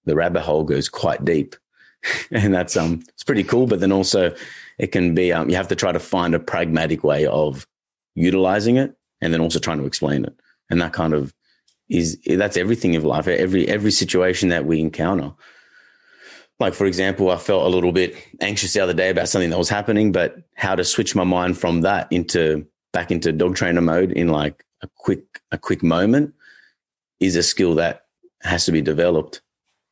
the 0.05 0.15
rabbit 0.15 0.41
hole 0.41 0.63
goes 0.63 0.87
quite 0.87 1.25
deep. 1.25 1.55
and 2.31 2.53
that's 2.53 2.77
um 2.77 3.03
it's 3.09 3.23
pretty 3.23 3.43
cool. 3.43 3.67
But 3.67 3.79
then 3.79 3.91
also 3.91 4.33
it 4.77 4.87
can 4.87 5.13
be 5.13 5.33
um 5.33 5.49
you 5.49 5.55
have 5.55 5.67
to 5.69 5.75
try 5.75 5.91
to 5.91 5.99
find 5.99 6.35
a 6.35 6.39
pragmatic 6.39 7.03
way 7.03 7.25
of 7.25 7.67
utilizing 8.15 8.77
it 8.77 8.95
and 9.21 9.33
then 9.33 9.41
also 9.41 9.59
trying 9.59 9.79
to 9.79 9.85
explain 9.85 10.23
it. 10.23 10.35
And 10.69 10.81
that 10.81 10.93
kind 10.93 11.13
of 11.13 11.33
is 11.89 12.17
that's 12.25 12.57
everything 12.57 12.95
of 12.95 13.03
life, 13.03 13.27
every 13.27 13.67
every 13.67 13.91
situation 13.91 14.49
that 14.49 14.65
we 14.65 14.79
encounter. 14.79 15.33
Like 16.59 16.73
for 16.73 16.85
example, 16.85 17.29
I 17.29 17.37
felt 17.37 17.65
a 17.65 17.69
little 17.69 17.91
bit 17.91 18.15
anxious 18.41 18.73
the 18.73 18.79
other 18.79 18.93
day 18.93 19.09
about 19.09 19.29
something 19.29 19.49
that 19.51 19.57
was 19.57 19.69
happening, 19.69 20.11
but 20.11 20.37
how 20.55 20.75
to 20.75 20.83
switch 20.83 21.15
my 21.15 21.23
mind 21.23 21.57
from 21.57 21.81
that 21.81 22.07
into 22.11 22.65
back 22.93 23.11
into 23.11 23.31
dog 23.31 23.55
trainer 23.55 23.81
mode 23.81 24.11
in 24.11 24.29
like 24.29 24.65
a 24.81 24.89
quick 24.95 25.41
a 25.51 25.57
quick 25.57 25.83
moment 25.83 26.33
is 27.19 27.35
a 27.35 27.43
skill 27.43 27.75
that 27.75 28.05
has 28.41 28.65
to 28.65 28.71
be 28.71 28.81
developed. 28.81 29.41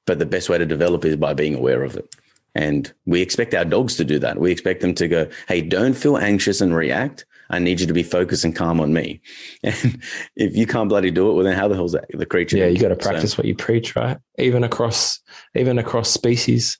But 0.05 0.19
the 0.19 0.25
best 0.25 0.49
way 0.49 0.57
to 0.57 0.65
develop 0.65 1.03
is 1.05 1.15
by 1.15 1.33
being 1.33 1.55
aware 1.55 1.83
of 1.83 1.95
it. 1.95 2.15
And 2.53 2.91
we 3.05 3.21
expect 3.21 3.53
our 3.53 3.65
dogs 3.65 3.95
to 3.97 4.05
do 4.05 4.17
that. 4.19 4.39
We 4.39 4.51
expect 4.51 4.81
them 4.81 4.93
to 4.95 5.07
go, 5.07 5.27
hey, 5.47 5.61
don't 5.61 5.93
feel 5.93 6.17
anxious 6.17 6.61
and 6.61 6.75
react. 6.75 7.25
I 7.49 7.59
need 7.59 7.79
you 7.79 7.87
to 7.87 7.93
be 7.93 8.03
focused 8.03 8.43
and 8.43 8.55
calm 8.55 8.79
on 8.79 8.93
me. 8.93 9.21
And 9.63 10.01
if 10.35 10.55
you 10.55 10.65
can't 10.65 10.89
bloody 10.89 11.11
do 11.11 11.29
it, 11.29 11.33
well, 11.33 11.43
then 11.43 11.55
how 11.55 11.67
the 11.67 11.75
hell's 11.75 11.93
that, 11.93 12.05
the 12.09 12.25
creature? 12.25 12.57
Yeah, 12.57 12.67
you 12.67 12.79
got 12.79 12.89
to 12.89 12.95
practice 12.95 13.31
so, 13.31 13.37
what 13.37 13.45
you 13.45 13.55
preach, 13.55 13.95
right? 13.95 14.17
Even 14.37 14.63
across, 14.63 15.19
even 15.55 15.77
across 15.77 16.09
species. 16.09 16.79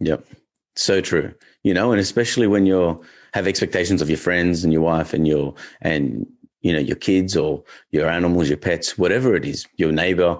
Yep, 0.00 0.24
so 0.76 1.00
true. 1.00 1.34
You 1.62 1.74
know, 1.74 1.92
and 1.92 2.00
especially 2.00 2.46
when 2.46 2.66
you're 2.66 3.00
have 3.34 3.46
expectations 3.46 4.02
of 4.02 4.08
your 4.08 4.18
friends 4.18 4.62
and 4.62 4.72
your 4.72 4.82
wife 4.82 5.14
and 5.14 5.26
your 5.26 5.54
and 5.80 6.26
you 6.60 6.72
know 6.72 6.78
your 6.78 6.96
kids 6.96 7.36
or 7.36 7.62
your 7.90 8.08
animals, 8.08 8.48
your 8.48 8.58
pets, 8.58 8.98
whatever 8.98 9.34
it 9.34 9.44
is, 9.44 9.66
your 9.76 9.92
neighbor, 9.92 10.38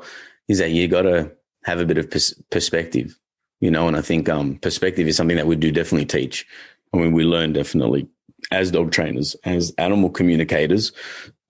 is 0.48 0.58
that 0.58 0.70
you 0.70 0.88
got 0.88 1.02
to 1.02 1.30
have 1.64 1.80
a 1.80 1.86
bit 1.86 1.98
of 1.98 2.10
pers- 2.10 2.34
perspective, 2.50 3.18
you 3.60 3.70
know. 3.70 3.88
And 3.88 3.96
I 3.96 4.02
think 4.02 4.28
um, 4.28 4.56
perspective 4.56 5.06
is 5.06 5.16
something 5.16 5.36
that 5.36 5.46
we 5.46 5.56
do 5.56 5.72
definitely 5.72 6.06
teach. 6.06 6.46
I 6.92 6.98
mean, 6.98 7.12
we 7.12 7.24
learn 7.24 7.52
definitely 7.52 8.08
as 8.50 8.70
dog 8.70 8.92
trainers, 8.92 9.34
as 9.44 9.72
animal 9.78 10.10
communicators, 10.10 10.92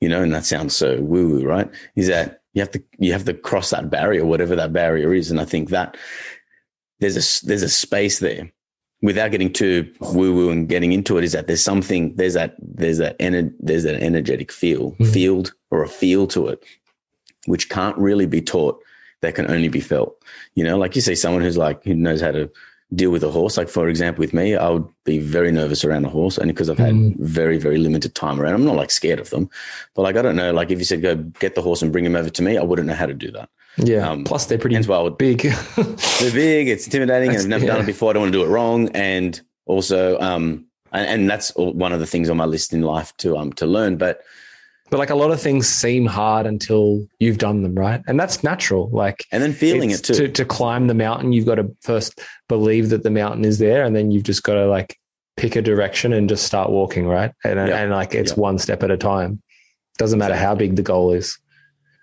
you 0.01 0.09
know. 0.09 0.23
And 0.23 0.35
that 0.35 0.45
sounds 0.45 0.77
so 0.77 1.01
woo 1.01 1.29
woo, 1.29 1.45
right? 1.45 1.71
Is 1.97 2.09
that 2.09 2.43
you 2.55 2.61
have 2.61 2.71
to 2.73 2.83
you 2.99 3.13
have 3.13 3.25
to 3.25 3.35
cross 3.35 3.71
that 3.71 3.91
barrier, 3.91 4.25
whatever 4.25 4.57
that 4.57 4.73
barrier 4.73 5.15
is, 5.15 5.31
and 5.31 5.41
I 5.41 5.45
think 5.45 5.71
that 5.71 5.97
there's 7.01 7.17
a 7.17 7.47
there's 7.47 7.63
a 7.63 7.69
space 7.69 8.19
there 8.19 8.51
without 9.03 9.33
getting 9.33 9.53
too 9.53 9.93
woo 10.01 10.35
woo 10.35 10.51
and 10.51 10.69
getting 10.69 10.93
into 10.93 11.19
it, 11.19 11.25
is 11.25 11.33
that 11.33 11.47
there's 11.47 11.65
something 11.65 12.15
there's 12.17 12.35
that 12.35 12.57
there's 12.61 12.99
that 12.99 13.19
ener- 13.19 13.53
there's 13.59 13.83
that 13.83 14.03
energetic 14.03 14.53
feel 14.53 14.93
mm-hmm. 14.93 15.05
field 15.05 15.53
or 15.71 15.83
a 15.83 15.89
feel 15.89 16.27
to 16.29 16.49
it, 16.49 16.65
which 17.47 17.69
can't 17.69 17.99
really 17.99 18.27
be 18.27 18.41
taught. 18.41 18.81
That 19.21 19.37
can 19.37 19.49
only 19.51 19.69
be 19.69 19.81
felt. 19.81 20.21
You 20.57 20.65
know, 20.65 20.77
like 20.77 20.97
you 20.97 21.01
see 21.01 21.15
someone 21.15 21.43
who's 21.43 21.57
like 21.57 21.85
who 21.85 21.95
knows 21.95 22.21
how 22.21 22.33
to 22.33 22.51
deal 22.95 23.11
with 23.11 23.25
a 23.25 23.31
horse. 23.31 23.57
Like 23.57 23.69
for 23.69 23.89
example, 23.89 24.21
with 24.21 24.35
me, 24.35 24.57
I 24.57 24.69
would 24.69 24.87
be 25.05 25.19
very 25.19 25.53
nervous 25.53 25.85
around 25.85 26.05
a 26.05 26.09
horse, 26.09 26.39
only 26.39 26.53
because 26.53 26.71
I've 26.71 26.79
had 26.79 26.95
mm. 26.95 27.19
very 27.19 27.59
very 27.59 27.79
limited 27.79 28.15
time 28.15 28.41
around. 28.41 28.55
I'm 28.55 28.65
not 28.65 28.77
like 28.77 28.91
scared 28.91 29.21
of 29.21 29.31
them, 29.31 29.51
but 29.95 30.03
like 30.03 30.17
I 30.17 30.23
don't 30.23 30.37
know. 30.37 30.53
Like 30.53 30.71
if 30.71 30.79
you 30.79 30.85
said 30.85 31.03
go 31.03 31.17
get 31.17 31.55
the 31.55 31.63
horse 31.63 31.83
and 31.83 31.93
bring 31.93 32.05
him 32.05 32.17
over 32.17 32.31
to 32.31 32.43
me, 32.43 32.59
I 32.59 32.63
wouldn't 32.63 32.89
know 32.89 32.95
how 32.95 33.07
to 33.07 33.15
do 33.15 33.31
that. 33.33 33.49
Yeah. 33.79 34.09
Um, 34.09 34.25
Plus, 34.25 34.47
they're 34.47 34.59
pretty 34.59 34.79
well, 34.87 35.09
big. 35.11 35.41
they're 35.77 36.33
big. 36.33 36.69
It's 36.69 36.87
intimidating, 36.87 37.31
and 37.31 37.39
I've 37.39 37.49
never 37.49 37.65
yeah. 37.65 37.73
done 37.73 37.83
it 37.83 37.87
before. 37.87 38.11
I 38.11 38.13
don't 38.15 38.23
want 38.23 38.33
to 38.33 38.39
do 38.39 38.45
it 38.45 38.49
wrong, 38.49 38.89
and 38.91 39.41
also, 39.67 40.19
um, 40.21 40.67
and, 40.93 41.07
and, 41.07 41.31
that's 41.31 41.53
one 41.57 41.93
of 41.93 42.01
the 42.01 42.07
things 42.07 42.29
on 42.29 42.37
my 42.37 42.45
list 42.45 42.75
in 42.75 42.83
life 42.83 43.17
to 43.19 43.37
um 43.39 43.53
to 43.55 43.67
learn. 43.67 43.97
But 43.97 44.23
but 44.93 44.99
like 44.99 45.09
a 45.09 45.15
lot 45.15 45.31
of 45.31 45.41
things 45.41 45.67
seem 45.67 46.05
hard 46.05 46.45
until 46.45 47.03
you've 47.19 47.39
done 47.39 47.63
them, 47.63 47.75
right? 47.75 48.03
And 48.07 48.21
that's 48.21 48.45
natural. 48.45 48.91
Like 48.91 49.25
and 49.33 49.43
then 49.43 49.55
feeling 49.55 49.91
it 49.91 50.05
too. 50.05 50.13
To, 50.13 50.29
to 50.29 50.45
climb 50.45 50.87
the 50.87 50.93
mountain, 50.93 51.33
you've 51.33 51.47
got 51.47 51.55
to 51.55 51.75
first 51.81 52.21
believe 52.47 52.91
that 52.91 53.03
the 53.03 53.11
mountain 53.11 53.47
is 53.47 53.59
there, 53.59 53.85
and 53.85 53.97
then 53.97 54.11
you've 54.11 54.25
just 54.25 54.43
got 54.43 54.53
to 54.53 54.67
like 54.67 54.99
pick 55.39 55.57
a 55.57 55.63
direction 55.63 56.13
and 56.13 56.29
just 56.29 56.45
start 56.45 56.69
walking, 56.69 57.07
right? 57.07 57.33
And 57.43 57.59
and 57.59 57.91
like 57.91 58.15
it's 58.15 58.37
one 58.37 58.59
step 58.59 58.83
at 58.83 58.91
a 58.91 58.99
time. 58.99 59.43
Doesn't 59.97 60.19
matter 60.19 60.37
how 60.37 60.55
big 60.55 60.77
the 60.77 60.83
goal 60.83 61.13
is 61.13 61.39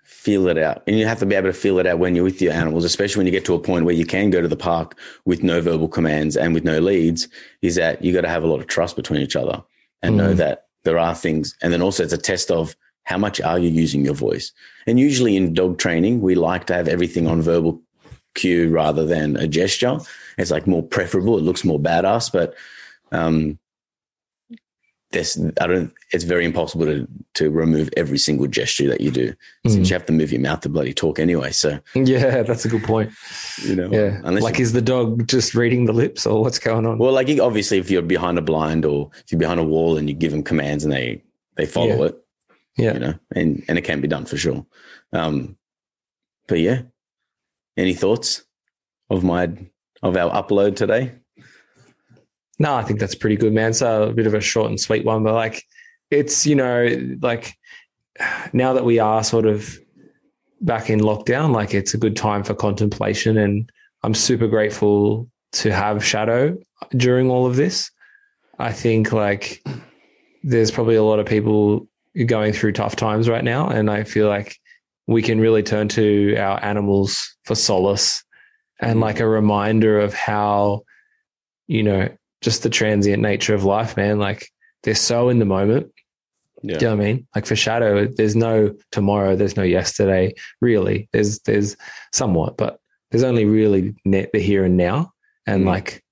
feel 0.04 0.48
it 0.48 0.58
out. 0.58 0.82
And 0.86 0.98
you 0.98 1.06
have 1.06 1.20
to 1.20 1.26
be 1.26 1.36
able 1.36 1.48
to 1.48 1.52
feel 1.52 1.78
it 1.78 1.86
out 1.86 1.98
when 1.98 2.14
you're 2.14 2.24
with 2.24 2.42
your 2.42 2.52
animals, 2.52 2.84
especially 2.84 3.20
when 3.20 3.26
you 3.26 3.32
get 3.32 3.44
to 3.46 3.54
a 3.54 3.58
point 3.58 3.86
where 3.86 3.94
you 3.94 4.04
can 4.04 4.28
go 4.28 4.42
to 4.42 4.48
the 4.48 4.56
park 4.56 4.98
with 5.24 5.42
no 5.42 5.62
verbal 5.62 5.88
commands 5.88 6.36
and 6.36 6.52
with 6.52 6.62
no 6.62 6.78
leads, 6.78 7.26
is 7.62 7.76
that 7.76 8.04
you 8.04 8.12
got 8.12 8.22
to 8.22 8.28
have 8.28 8.42
a 8.42 8.46
lot 8.46 8.60
of 8.60 8.66
trust 8.66 8.96
between 8.96 9.22
each 9.22 9.34
other 9.34 9.62
and 10.02 10.14
mm. 10.14 10.18
know 10.18 10.34
that 10.34 10.66
there 10.84 10.98
are 10.98 11.14
things. 11.14 11.56
And 11.62 11.72
then 11.72 11.82
also 11.82 12.02
it's 12.02 12.12
a 12.12 12.18
test 12.18 12.50
of 12.50 12.76
how 13.04 13.18
much 13.18 13.40
are 13.40 13.58
you 13.58 13.68
using 13.68 14.04
your 14.04 14.14
voice? 14.14 14.52
And 14.86 15.00
usually 15.00 15.36
in 15.36 15.54
dog 15.54 15.78
training, 15.78 16.20
we 16.20 16.34
like 16.34 16.66
to 16.66 16.74
have 16.74 16.88
everything 16.88 17.26
on 17.26 17.42
verbal 17.42 17.80
cue 18.34 18.68
rather 18.68 19.04
than 19.04 19.36
a 19.36 19.48
gesture. 19.48 19.98
It's 20.38 20.50
like 20.50 20.66
more 20.66 20.82
preferable. 20.82 21.38
It 21.38 21.42
looks 21.42 21.64
more 21.64 21.80
badass, 21.80 22.32
but 22.32 22.54
um, 23.12 23.58
this 25.10 25.38
I 25.60 25.66
don't. 25.66 25.92
It's 26.12 26.24
very 26.24 26.44
impossible 26.44 26.86
to 26.86 27.06
to 27.34 27.50
remove 27.50 27.88
every 27.96 28.18
single 28.18 28.48
gesture 28.48 28.88
that 28.88 29.00
you 29.00 29.10
do, 29.10 29.32
mm. 29.64 29.70
since 29.70 29.88
you 29.88 29.94
have 29.94 30.06
to 30.06 30.12
move 30.12 30.32
your 30.32 30.40
mouth 30.40 30.60
to 30.60 30.68
bloody 30.68 30.92
talk 30.92 31.18
anyway. 31.18 31.52
So 31.52 31.78
yeah, 31.94 32.42
that's 32.42 32.64
a 32.64 32.68
good 32.68 32.82
point. 32.82 33.12
You 33.62 33.76
know, 33.76 33.90
yeah. 33.92 34.20
Like, 34.24 34.58
is 34.58 34.72
the 34.72 34.82
dog 34.82 35.28
just 35.28 35.54
reading 35.54 35.84
the 35.84 35.92
lips, 35.92 36.26
or 36.26 36.42
what's 36.42 36.58
going 36.58 36.86
on? 36.86 36.98
Well, 36.98 37.12
like 37.12 37.28
obviously, 37.38 37.78
if 37.78 37.90
you're 37.90 38.02
behind 38.02 38.38
a 38.38 38.42
blind 38.42 38.84
or 38.84 39.10
if 39.24 39.30
you're 39.30 39.38
behind 39.38 39.60
a 39.60 39.64
wall 39.64 39.96
and 39.96 40.08
you 40.08 40.14
give 40.14 40.32
them 40.32 40.42
commands 40.42 40.82
and 40.84 40.92
they 40.92 41.22
they 41.56 41.66
follow 41.66 41.86
yeah. 41.86 42.04
it, 42.06 42.24
yeah, 42.76 42.92
you 42.94 43.00
know, 43.00 43.14
and 43.36 43.64
and 43.68 43.78
it 43.78 43.82
can 43.82 44.00
be 44.00 44.08
done 44.08 44.24
for 44.24 44.36
sure. 44.36 44.66
Um, 45.12 45.56
but 46.48 46.58
yeah, 46.58 46.82
any 47.76 47.94
thoughts 47.94 48.44
of 49.10 49.22
my 49.22 49.50
of 50.02 50.16
our 50.16 50.30
upload 50.30 50.74
today? 50.74 51.12
No, 52.58 52.74
I 52.74 52.82
think 52.82 53.00
that's 53.00 53.14
pretty 53.14 53.36
good, 53.36 53.54
man. 53.54 53.72
So 53.72 54.02
a 54.02 54.12
bit 54.12 54.26
of 54.26 54.34
a 54.34 54.40
short 54.40 54.68
and 54.68 54.78
sweet 54.78 55.04
one, 55.04 55.22
but 55.22 55.34
like 55.34 55.64
it's, 56.10 56.46
you 56.46 56.54
know, 56.54 57.16
like 57.22 57.56
now 58.52 58.72
that 58.72 58.84
we 58.84 58.98
are 58.98 59.22
sort 59.24 59.46
of 59.46 59.78
back 60.60 60.90
in 60.90 61.00
lockdown, 61.00 61.52
like 61.54 61.74
it's 61.74 61.94
a 61.94 61.98
good 61.98 62.16
time 62.16 62.44
for 62.44 62.54
contemplation. 62.54 63.38
And 63.38 63.70
I'm 64.02 64.14
super 64.14 64.46
grateful 64.46 65.28
to 65.52 65.72
have 65.72 66.04
Shadow 66.04 66.56
during 66.96 67.30
all 67.30 67.46
of 67.46 67.56
this. 67.56 67.90
I 68.58 68.72
think 68.72 69.12
like 69.12 69.64
there's 70.42 70.70
probably 70.70 70.96
a 70.96 71.02
lot 71.02 71.18
of 71.18 71.26
people 71.26 71.88
going 72.26 72.52
through 72.52 72.72
tough 72.72 72.96
times 72.96 73.28
right 73.28 73.44
now. 73.44 73.68
And 73.68 73.90
I 73.90 74.04
feel 74.04 74.28
like 74.28 74.56
we 75.06 75.22
can 75.22 75.40
really 75.40 75.62
turn 75.62 75.88
to 75.88 76.36
our 76.36 76.62
animals 76.62 77.36
for 77.44 77.54
solace 77.54 78.22
and 78.80 79.00
like 79.00 79.20
a 79.20 79.28
reminder 79.28 79.98
of 79.98 80.14
how, 80.14 80.82
you 81.66 81.82
know, 81.82 82.08
just 82.40 82.62
the 82.62 82.70
transient 82.70 83.22
nature 83.22 83.54
of 83.54 83.64
life, 83.64 83.96
man. 83.96 84.18
Like 84.18 84.48
they're 84.82 84.94
so 84.94 85.28
in 85.28 85.38
the 85.38 85.44
moment. 85.44 85.92
Yeah. 86.62 86.78
Do 86.78 86.84
you 86.84 86.90
know 86.90 86.96
what 86.96 87.02
I 87.02 87.12
mean? 87.12 87.26
Like 87.34 87.46
for 87.46 87.56
Shadow, 87.56 88.06
there's 88.06 88.36
no 88.36 88.74
tomorrow, 88.92 89.36
there's 89.36 89.56
no 89.56 89.62
yesterday. 89.62 90.34
Really, 90.60 91.08
there's 91.12 91.40
there's 91.40 91.76
somewhat, 92.12 92.56
but 92.56 92.78
there's 93.10 93.24
only 93.24 93.44
really 93.44 93.94
net 94.04 94.30
the 94.32 94.40
here 94.40 94.64
and 94.64 94.76
now. 94.76 95.12
And 95.46 95.64
mm. 95.64 95.68
like 95.68 96.04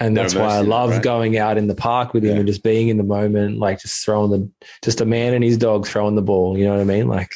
And 0.00 0.16
that's 0.16 0.34
why 0.34 0.42
I 0.42 0.44
immersed 0.44 0.60
in 0.60 0.66
it, 0.66 0.70
love 0.70 0.90
right? 0.90 1.02
going 1.02 1.38
out 1.38 1.58
in 1.58 1.66
the 1.66 1.74
park 1.74 2.14
with 2.14 2.24
him 2.24 2.32
Yeah. 2.32 2.38
and 2.38 2.46
just 2.46 2.62
being 2.62 2.88
in 2.88 2.96
the 2.96 3.04
moment, 3.04 3.58
like 3.58 3.80
just 3.80 4.04
throwing 4.04 4.30
the, 4.30 4.50
just 4.82 5.00
a 5.00 5.04
man 5.06 5.34
and 5.34 5.44
his 5.44 5.58
dog 5.58 5.86
throwing 5.86 6.14
the 6.14 6.22
ball. 6.22 6.56
You 6.56 6.64
know 6.64 6.72
what 6.72 6.80
I 6.80 6.84
mean? 6.84 7.08
Like, 7.08 7.30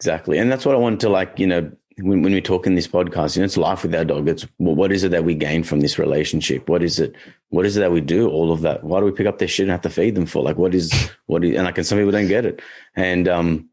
Exactly. 0.00 0.38
And 0.38 0.50
that's 0.50 0.66
what 0.66 0.74
I 0.74 0.78
wanted 0.78 1.00
to 1.00 1.08
like, 1.10 1.38
you 1.38 1.46
know, 1.46 1.70
when, 1.98 2.22
when 2.22 2.32
we 2.32 2.40
talk 2.40 2.66
in 2.66 2.74
this 2.74 2.88
podcast, 2.88 3.36
you 3.36 3.40
know, 3.40 3.44
it's 3.44 3.56
life 3.56 3.82
with 3.82 3.94
our 3.94 4.04
dog. 4.04 4.28
It's 4.28 4.46
what 4.58 4.92
is 4.92 5.04
it 5.04 5.10
that 5.10 5.24
we 5.24 5.34
gain 5.34 5.62
from 5.62 5.80
this 5.80 5.98
relationship? 5.98 6.68
What 6.68 6.82
is 6.82 6.98
it? 6.98 7.14
What 7.50 7.66
is 7.66 7.76
it 7.76 7.80
that 7.80 7.92
we 7.92 8.00
do? 8.00 8.28
All 8.30 8.52
of 8.52 8.62
that. 8.62 8.84
Why 8.84 9.00
do 9.00 9.06
we 9.06 9.12
pick 9.12 9.26
up 9.26 9.38
their 9.38 9.48
shit 9.48 9.64
and 9.64 9.70
have 9.70 9.82
to 9.82 9.90
feed 9.90 10.14
them 10.14 10.26
for? 10.26 10.42
Like, 10.42 10.56
what 10.56 10.74
is, 10.74 11.10
what 11.26 11.44
is, 11.44 11.56
and 11.56 11.64
like, 11.64 11.78
and 11.78 11.86
some 11.86 11.98
people 11.98 12.12
don't 12.12 12.28
get 12.28 12.46
it. 12.46 12.62
And, 12.94 13.28
um, 13.28 13.68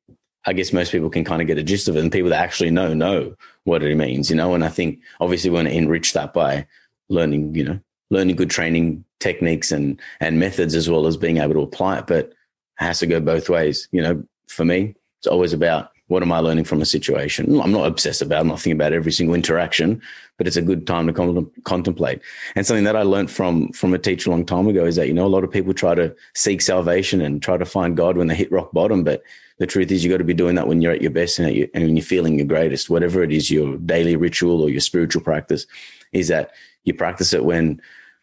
I 0.45 0.53
guess 0.53 0.71
most 0.71 0.91
people 0.91 1.09
can 1.09 1.25
kind 1.25 1.41
of 1.41 1.47
get 1.47 1.57
a 1.57 1.63
gist 1.63 1.87
of 1.87 1.97
it 1.97 1.99
and 1.99 2.11
people 2.11 2.29
that 2.29 2.41
actually 2.41 2.71
know, 2.71 2.93
know 2.93 3.35
what 3.65 3.83
it 3.83 3.95
means, 3.95 4.29
you 4.29 4.35
know? 4.35 4.53
And 4.53 4.63
I 4.63 4.69
think 4.69 4.99
obviously 5.19 5.49
we 5.49 5.55
want 5.57 5.67
to 5.67 5.75
enrich 5.75 6.13
that 6.13 6.33
by 6.33 6.65
learning, 7.09 7.53
you 7.55 7.63
know, 7.65 7.79
learning 8.09 8.37
good 8.37 8.49
training 8.49 9.03
techniques 9.19 9.71
and, 9.71 9.99
and 10.21 10.39
methods 10.39 10.75
as 10.75 10.89
well 10.89 11.07
as 11.07 11.17
being 11.17 11.37
able 11.37 11.53
to 11.55 11.61
apply 11.61 11.99
it. 11.99 12.07
But 12.07 12.25
it 12.27 12.35
has 12.77 12.99
to 12.99 13.07
go 13.07 13.19
both 13.19 13.49
ways. 13.49 13.89
You 13.91 14.01
know, 14.01 14.23
for 14.47 14.63
me, 14.63 14.95
it's 15.19 15.27
always 15.27 15.51
about 15.51 15.91
what 16.09 16.23
am 16.23 16.31
I 16.31 16.39
learning 16.39 16.63
from 16.63 16.81
a 16.81 16.85
situation? 16.85 17.45
Mm, 17.45 17.63
I'm 17.63 17.71
not 17.71 17.85
obsessed 17.85 18.21
about. 18.21 18.41
I'm 18.41 18.47
not 18.47 18.59
thinking 18.59 18.73
about 18.73 18.93
every 18.93 19.11
single 19.11 19.35
interaction, 19.35 20.01
but 20.37 20.47
it's 20.47 20.57
a 20.57 20.61
good 20.61 20.87
time 20.87 21.05
to 21.05 21.13
con- 21.13 21.49
contemplate. 21.63 22.19
And 22.55 22.65
something 22.65 22.83
that 22.83 22.95
I 22.95 23.03
learned 23.03 23.29
from 23.31 23.71
from 23.73 23.93
a 23.93 23.99
teacher 23.99 24.29
a 24.29 24.33
long 24.33 24.45
time 24.45 24.67
ago 24.67 24.85
is 24.85 24.95
that 24.95 25.07
you 25.07 25.13
know 25.13 25.25
a 25.25 25.35
lot 25.35 25.43
of 25.43 25.51
people 25.51 25.73
try 25.73 25.93
to 25.95 26.13
seek 26.33 26.61
salvation 26.61 27.21
and 27.21 27.41
try 27.41 27.57
to 27.57 27.65
find 27.65 27.95
God 27.95 28.17
when 28.17 28.27
they 28.27 28.35
hit 28.35 28.51
rock 28.51 28.71
bottom, 28.73 29.03
but 29.03 29.21
the 29.59 29.67
truth 29.67 29.91
is 29.91 30.03
you 30.03 30.09
got 30.09 30.17
to 30.17 30.23
be 30.23 30.33
doing 30.33 30.55
that 30.55 30.67
when 30.67 30.81
you're 30.81 30.93
at 30.93 31.01
your 31.01 31.11
best 31.11 31.37
and, 31.37 31.53
your, 31.53 31.67
and 31.73 31.83
when 31.83 31.95
you're 31.95 32.03
feeling 32.03 32.39
your 32.39 32.47
greatest, 32.47 32.89
whatever 32.89 33.21
it 33.21 33.31
is, 33.31 33.51
your 33.51 33.77
daily 33.77 34.15
ritual 34.15 34.61
or 34.61 34.69
your 34.69 34.79
spiritual 34.79 35.21
practice, 35.21 35.67
is 36.11 36.29
that 36.29 36.51
you 36.85 36.93
practice 36.93 37.33
it 37.33 37.45
when 37.45 37.79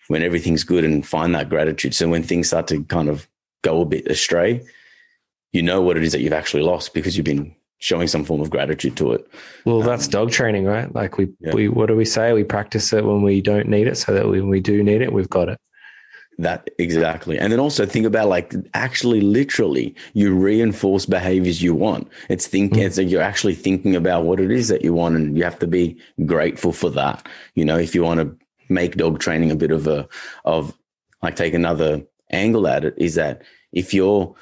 when 0.08 0.22
everything's 0.22 0.64
good 0.64 0.84
and 0.84 1.06
find 1.06 1.34
that 1.36 1.48
gratitude. 1.48 1.94
So 1.94 2.08
when 2.08 2.24
things 2.24 2.48
start 2.48 2.66
to 2.68 2.82
kind 2.84 3.08
of 3.08 3.28
go 3.62 3.80
a 3.80 3.84
bit 3.86 4.06
astray, 4.08 4.64
you 5.52 5.62
know 5.62 5.80
what 5.82 5.96
it 5.96 6.02
is 6.02 6.12
that 6.12 6.20
you've 6.20 6.32
actually 6.32 6.62
lost 6.62 6.94
because 6.94 7.16
you've 7.16 7.24
been 7.24 7.54
showing 7.78 8.08
some 8.08 8.24
form 8.24 8.40
of 8.40 8.50
gratitude 8.50 8.96
to 8.96 9.12
it. 9.12 9.26
well, 9.64 9.82
that's 9.82 10.08
dog 10.08 10.30
training, 10.30 10.64
right? 10.64 10.94
Like 10.94 11.18
we, 11.18 11.24
Um, 11.24 11.36
Yeah. 11.40 11.54
we, 11.54 11.68
what 11.68 11.86
do 11.86 11.96
we 11.96 12.04
say? 12.04 12.32
We 12.32 12.44
practice 12.44 12.92
it 12.92 13.04
when 13.04 13.22
we 13.22 13.40
don't 13.42 13.68
need 13.68 13.86
it 13.86 13.96
so 13.98 14.14
that 14.14 14.28
when 14.28 14.48
we 14.48 14.60
do 14.60 14.82
need 14.82 15.02
it, 15.02 15.12
we've 15.12 15.28
got 15.28 15.48
it. 15.48 15.58
That 16.38 16.68
exactly. 16.78 17.38
And 17.38 17.50
then 17.50 17.60
also 17.60 17.86
think 17.86 18.04
about 18.04 18.28
like 18.28 18.54
actually 18.74 19.22
literally 19.22 19.94
you 20.12 20.34
reinforce 20.34 21.06
behaviors 21.06 21.62
you 21.62 21.74
want. 21.74 22.08
It's 22.28 22.46
thinking 22.46 22.82
Mm. 22.82 22.86
it's 22.86 22.98
like 22.98 23.08
you're 23.08 23.22
actually 23.22 23.54
thinking 23.54 23.96
about 23.96 24.24
what 24.24 24.38
it 24.40 24.50
is 24.50 24.68
that 24.68 24.84
you 24.84 24.92
want 24.92 25.16
and 25.16 25.36
you 25.36 25.44
have 25.44 25.58
to 25.60 25.66
be 25.66 25.96
grateful 26.26 26.72
for 26.72 26.90
that. 26.90 27.26
You 27.54 27.64
know, 27.64 27.78
if 27.78 27.94
you 27.94 28.02
want 28.02 28.20
to 28.20 28.36
make 28.68 28.96
dog 28.96 29.18
training 29.18 29.50
a 29.50 29.56
bit 29.56 29.70
of 29.70 29.86
a 29.86 30.06
of 30.44 30.74
like 31.22 31.36
take 31.36 31.54
another 31.54 32.02
angle 32.30 32.66
at 32.68 32.84
it 32.84 32.94
is 32.98 33.14
that 33.14 33.40
if 33.72 33.94
you're 33.94 34.34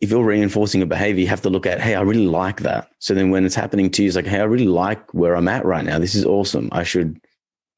if 0.00 0.10
you're 0.10 0.24
reinforcing 0.24 0.82
a 0.82 0.86
behavior, 0.86 1.20
you 1.20 1.28
have 1.28 1.42
to 1.42 1.50
look 1.50 1.66
at, 1.66 1.80
hey, 1.80 1.94
I 1.94 2.02
really 2.02 2.26
like 2.26 2.60
that. 2.60 2.90
So 3.00 3.14
then 3.14 3.30
when 3.30 3.44
it's 3.44 3.54
happening 3.54 3.90
to 3.90 4.02
you, 4.02 4.06
it's 4.06 4.16
like, 4.16 4.26
hey, 4.26 4.40
I 4.40 4.44
really 4.44 4.68
like 4.68 5.12
where 5.12 5.34
I'm 5.34 5.48
at 5.48 5.64
right 5.64 5.84
now. 5.84 5.98
This 5.98 6.14
is 6.14 6.24
awesome. 6.24 6.68
I 6.70 6.84
should 6.84 7.20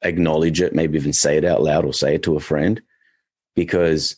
acknowledge 0.02 0.60
it, 0.60 0.74
maybe 0.74 0.98
even 0.98 1.12
say 1.12 1.36
it 1.36 1.44
out 1.44 1.62
loud 1.62 1.84
or 1.84 1.92
say 1.92 2.16
it 2.16 2.22
to 2.24 2.36
a 2.36 2.40
friend 2.40 2.80
because 3.54 4.16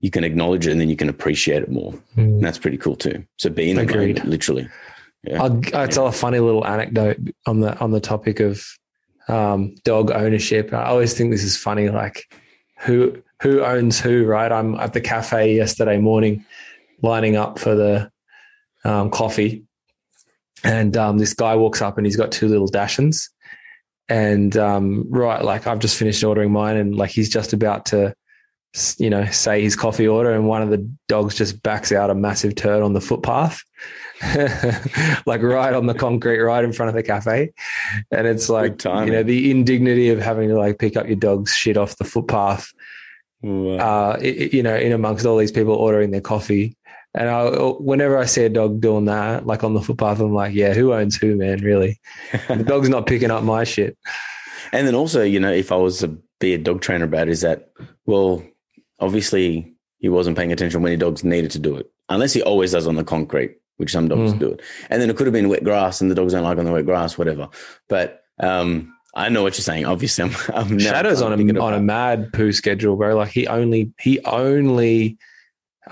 you 0.00 0.10
can 0.10 0.24
acknowledge 0.24 0.66
it 0.66 0.72
and 0.72 0.80
then 0.80 0.88
you 0.88 0.96
can 0.96 1.08
appreciate 1.08 1.62
it 1.62 1.70
more. 1.70 1.94
And 2.16 2.44
that's 2.44 2.58
pretty 2.58 2.78
cool 2.78 2.96
too. 2.96 3.24
So 3.38 3.48
be 3.48 3.70
in 3.70 3.76
the 3.76 3.86
moment, 3.86 4.24
literally. 4.26 4.68
Yeah. 5.22 5.42
I'll, 5.42 5.60
I'll 5.72 5.88
tell 5.88 6.06
a 6.06 6.12
funny 6.12 6.38
little 6.38 6.66
anecdote 6.66 7.18
on 7.46 7.60
the 7.60 7.78
on 7.78 7.92
the 7.92 8.00
topic 8.00 8.40
of 8.40 8.62
um, 9.28 9.74
dog 9.84 10.10
ownership. 10.10 10.74
I 10.74 10.84
always 10.84 11.14
think 11.14 11.30
this 11.30 11.42
is 11.42 11.56
funny. 11.56 11.88
Like, 11.88 12.24
who 12.80 13.22
who 13.40 13.64
owns 13.64 13.98
who? 13.98 14.26
Right? 14.26 14.52
I'm 14.52 14.74
at 14.74 14.92
the 14.92 15.00
cafe 15.00 15.56
yesterday 15.56 15.96
morning, 15.96 16.44
lining 17.02 17.36
up 17.36 17.58
for 17.58 17.74
the 17.74 18.10
um, 18.84 19.10
coffee, 19.10 19.64
and 20.62 20.96
um, 20.96 21.18
this 21.18 21.34
guy 21.34 21.56
walks 21.56 21.82
up 21.82 21.96
and 21.98 22.06
he's 22.06 22.16
got 22.16 22.32
two 22.32 22.48
little 22.48 22.68
Dachshunds, 22.68 23.28
and 24.08 24.56
um, 24.56 25.06
right, 25.10 25.42
like 25.42 25.66
I've 25.66 25.78
just 25.78 25.98
finished 25.98 26.22
ordering 26.24 26.52
mine, 26.52 26.76
and 26.76 26.94
like 26.96 27.10
he's 27.10 27.28
just 27.30 27.52
about 27.52 27.86
to. 27.86 28.14
You 28.98 29.08
know, 29.08 29.24
say 29.26 29.62
his 29.62 29.76
coffee 29.76 30.08
order, 30.08 30.32
and 30.32 30.48
one 30.48 30.60
of 30.60 30.68
the 30.68 30.84
dogs 31.06 31.36
just 31.36 31.62
backs 31.62 31.92
out 31.92 32.10
a 32.10 32.14
massive 32.16 32.56
turd 32.56 32.82
on 32.82 32.92
the 32.92 33.00
footpath, 33.00 33.62
like 35.26 35.42
right 35.42 35.72
on 35.72 35.86
the 35.86 35.94
concrete, 35.94 36.40
right 36.40 36.64
in 36.64 36.72
front 36.72 36.88
of 36.88 36.96
the 36.96 37.02
cafe. 37.04 37.52
And 38.10 38.26
it's 38.26 38.48
like, 38.48 38.82
you 38.84 38.90
know, 39.12 39.22
the 39.22 39.50
indignity 39.50 40.08
of 40.08 40.18
having 40.20 40.48
to 40.48 40.58
like 40.58 40.80
pick 40.80 40.96
up 40.96 41.06
your 41.06 41.14
dog's 41.14 41.54
shit 41.54 41.76
off 41.76 41.96
the 41.98 42.04
footpath, 42.04 42.72
Wow. 43.42 43.76
uh, 43.76 44.16
i- 44.20 44.24
i- 44.24 44.50
you 44.52 44.62
know, 44.64 44.74
in 44.74 44.90
amongst 44.90 45.24
all 45.24 45.36
these 45.36 45.52
people 45.52 45.74
ordering 45.74 46.10
their 46.10 46.20
coffee. 46.20 46.76
And 47.16 47.28
I, 47.28 47.48
whenever 47.78 48.18
I 48.18 48.24
see 48.24 48.44
a 48.44 48.48
dog 48.48 48.80
doing 48.80 49.04
that, 49.04 49.46
like 49.46 49.62
on 49.62 49.74
the 49.74 49.80
footpath, 49.80 50.18
I'm 50.20 50.34
like, 50.34 50.52
yeah, 50.54 50.74
who 50.74 50.92
owns 50.92 51.16
who, 51.16 51.36
man? 51.36 51.62
Really? 51.62 52.00
The 52.48 52.64
dog's 52.66 52.88
not 52.88 53.06
picking 53.06 53.30
up 53.30 53.44
my 53.44 53.62
shit. 53.64 53.96
And 54.72 54.86
then 54.86 54.96
also, 54.96 55.22
you 55.22 55.38
know, 55.38 55.52
if 55.52 55.70
I 55.70 55.76
was 55.76 55.98
to 56.00 56.18
be 56.40 56.54
a 56.54 56.58
dog 56.58 56.80
trainer 56.80 57.04
about 57.04 57.28
it, 57.28 57.32
is 57.32 57.42
that, 57.42 57.70
well, 58.06 58.42
obviously 58.98 59.72
he 59.98 60.08
wasn't 60.08 60.36
paying 60.36 60.52
attention 60.52 60.82
when 60.82 60.90
he 60.90 60.96
dogs 60.96 61.22
needed 61.22 61.52
to 61.52 61.58
do 61.60 61.76
it, 61.76 61.90
unless 62.08 62.32
he 62.32 62.42
always 62.42 62.72
does 62.72 62.86
on 62.88 62.96
the 62.96 63.04
concrete, 63.04 63.56
which 63.76 63.92
some 63.92 64.08
dogs 64.08 64.32
Mm. 64.34 64.38
do 64.40 64.50
it. 64.50 64.62
And 64.90 65.00
then 65.00 65.08
it 65.08 65.16
could 65.16 65.26
have 65.28 65.32
been 65.32 65.48
wet 65.48 65.62
grass 65.62 66.00
and 66.00 66.10
the 66.10 66.14
dogs 66.16 66.32
don't 66.32 66.42
like 66.42 66.58
on 66.58 66.64
the 66.64 66.72
wet 66.72 66.84
grass, 66.86 67.16
whatever. 67.16 67.48
But 67.88 68.22
um, 68.40 68.92
I 69.14 69.28
know 69.28 69.44
what 69.44 69.56
you're 69.56 69.62
saying. 69.62 69.84
Obviously, 69.86 70.24
I'm, 70.24 70.34
I'm 70.52 70.78
Shadow's 70.80 71.22
on 71.22 71.32
a 71.32 71.60
on 71.60 71.74
a 71.74 71.80
mad 71.80 72.32
poo 72.32 72.50
schedule, 72.50 72.96
bro. 72.96 73.14
Like 73.16 73.30
he 73.30 73.46
only 73.46 73.92
he 74.00 74.18
only 74.24 75.16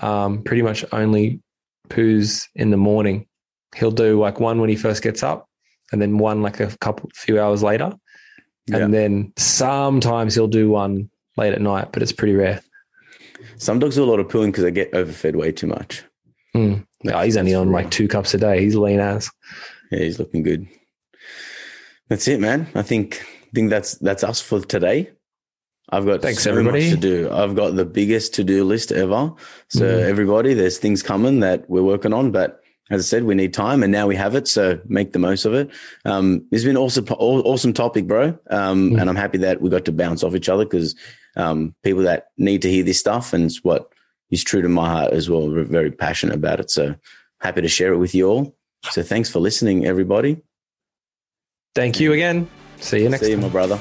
um 0.01 0.43
pretty 0.43 0.61
much 0.61 0.83
only 0.91 1.41
poos 1.89 2.47
in 2.55 2.71
the 2.71 2.77
morning. 2.77 3.27
He'll 3.75 3.91
do 3.91 4.19
like 4.19 4.39
one 4.39 4.59
when 4.59 4.69
he 4.69 4.75
first 4.75 5.01
gets 5.03 5.23
up, 5.23 5.47
and 5.91 6.01
then 6.01 6.17
one 6.17 6.41
like 6.41 6.59
a 6.59 6.75
couple 6.79 7.09
few 7.15 7.39
hours 7.39 7.63
later, 7.63 7.93
Yeah. 8.67 8.77
and 8.77 8.93
then 8.93 9.33
sometimes 9.37 10.35
he'll 10.35 10.47
do 10.47 10.69
one 10.69 11.09
late 11.37 11.53
at 11.53 11.61
night, 11.61 11.89
but 11.91 12.01
it's 12.03 12.11
pretty 12.11 12.35
rare. 12.35 12.61
Some 13.57 13.79
dogs 13.79 13.95
do 13.95 14.03
a 14.03 14.05
lot 14.05 14.19
of 14.19 14.27
pooing 14.27 14.47
because 14.47 14.63
they 14.63 14.71
get 14.71 14.93
overfed 14.93 15.35
way 15.35 15.51
too 15.51 15.67
much. 15.67 16.03
Mm. 16.55 16.85
Yeah, 17.03 17.23
he's 17.25 17.35
only 17.37 17.53
on 17.55 17.71
like 17.71 17.89
two 17.91 18.07
cups 18.07 18.33
a 18.33 18.37
day. 18.37 18.61
He's 18.61 18.75
lean 18.75 18.99
as. 18.99 19.29
Yeah, 19.91 19.99
he's 19.99 20.19
looking 20.19 20.43
good. 20.43 20.67
That's 22.09 22.27
it, 22.27 22.39
man. 22.39 22.67
I 22.75 22.81
think 22.83 23.25
think 23.53 23.69
that's 23.69 23.95
that's 23.95 24.23
us 24.23 24.39
for 24.41 24.61
today. 24.61 25.11
I've 25.93 26.05
got 26.05 26.21
Thanks, 26.21 26.43
so 26.43 26.51
everybody. 26.51 26.81
much 26.81 26.89
to 26.91 26.97
do. 26.97 27.29
I've 27.31 27.55
got 27.55 27.75
the 27.75 27.85
biggest 27.85 28.33
to 28.35 28.43
do 28.43 28.63
list 28.63 28.91
ever. 28.91 29.31
So 29.69 29.81
Mhm. 29.85 30.01
everybody, 30.09 30.53
there's 30.53 30.77
things 30.79 31.03
coming 31.03 31.39
that 31.41 31.69
we're 31.69 31.83
working 31.83 32.13
on, 32.13 32.31
but 32.31 32.59
as 32.89 33.01
I 33.01 33.05
said, 33.05 33.23
we 33.23 33.35
need 33.35 33.53
time, 33.53 33.83
and 33.83 33.91
now 33.91 34.07
we 34.07 34.15
have 34.15 34.35
it. 34.35 34.47
So 34.47 34.79
make 34.87 35.13
the 35.13 35.19
most 35.19 35.45
of 35.45 35.53
it. 35.53 35.69
Um, 36.05 36.45
it's 36.51 36.63
been 36.63 36.77
awesome, 36.77 37.05
awesome 37.09 37.73
topic, 37.73 38.07
bro. 38.07 38.37
Um, 38.49 38.91
Mm. 38.91 38.99
And 39.01 39.09
I'm 39.09 39.15
happy 39.15 39.37
that 39.39 39.61
we 39.61 39.69
got 39.69 39.85
to 39.85 39.91
bounce 39.91 40.23
off 40.23 40.35
each 40.35 40.49
other 40.49 40.65
because 40.65 40.95
um, 41.35 41.73
people 41.83 42.03
that 42.03 42.27
need 42.37 42.61
to 42.63 42.69
hear 42.69 42.83
this 42.83 42.99
stuff, 42.99 43.33
and 43.33 43.45
it's 43.45 43.63
what 43.63 43.87
is 44.31 44.43
true 44.43 44.61
to 44.61 44.69
my 44.69 44.87
heart 44.89 45.13
as 45.13 45.29
well. 45.29 45.47
We're 45.49 45.63
very 45.63 45.91
passionate 45.91 46.35
about 46.35 46.59
it. 46.59 46.69
So 46.71 46.95
happy 47.39 47.61
to 47.61 47.67
share 47.67 47.93
it 47.93 47.97
with 47.97 48.13
you 48.15 48.27
all. 48.27 48.55
So 48.91 49.01
thanks 49.01 49.29
for 49.29 49.39
listening, 49.39 49.85
everybody. 49.85 50.37
Thank 51.75 51.99
you 51.99 52.13
again. 52.13 52.47
See 52.79 53.01
you 53.01 53.09
next 53.09 53.23
See 53.23 53.29
you, 53.31 53.35
time. 53.37 53.43
my 53.45 53.49
brother. 53.49 53.79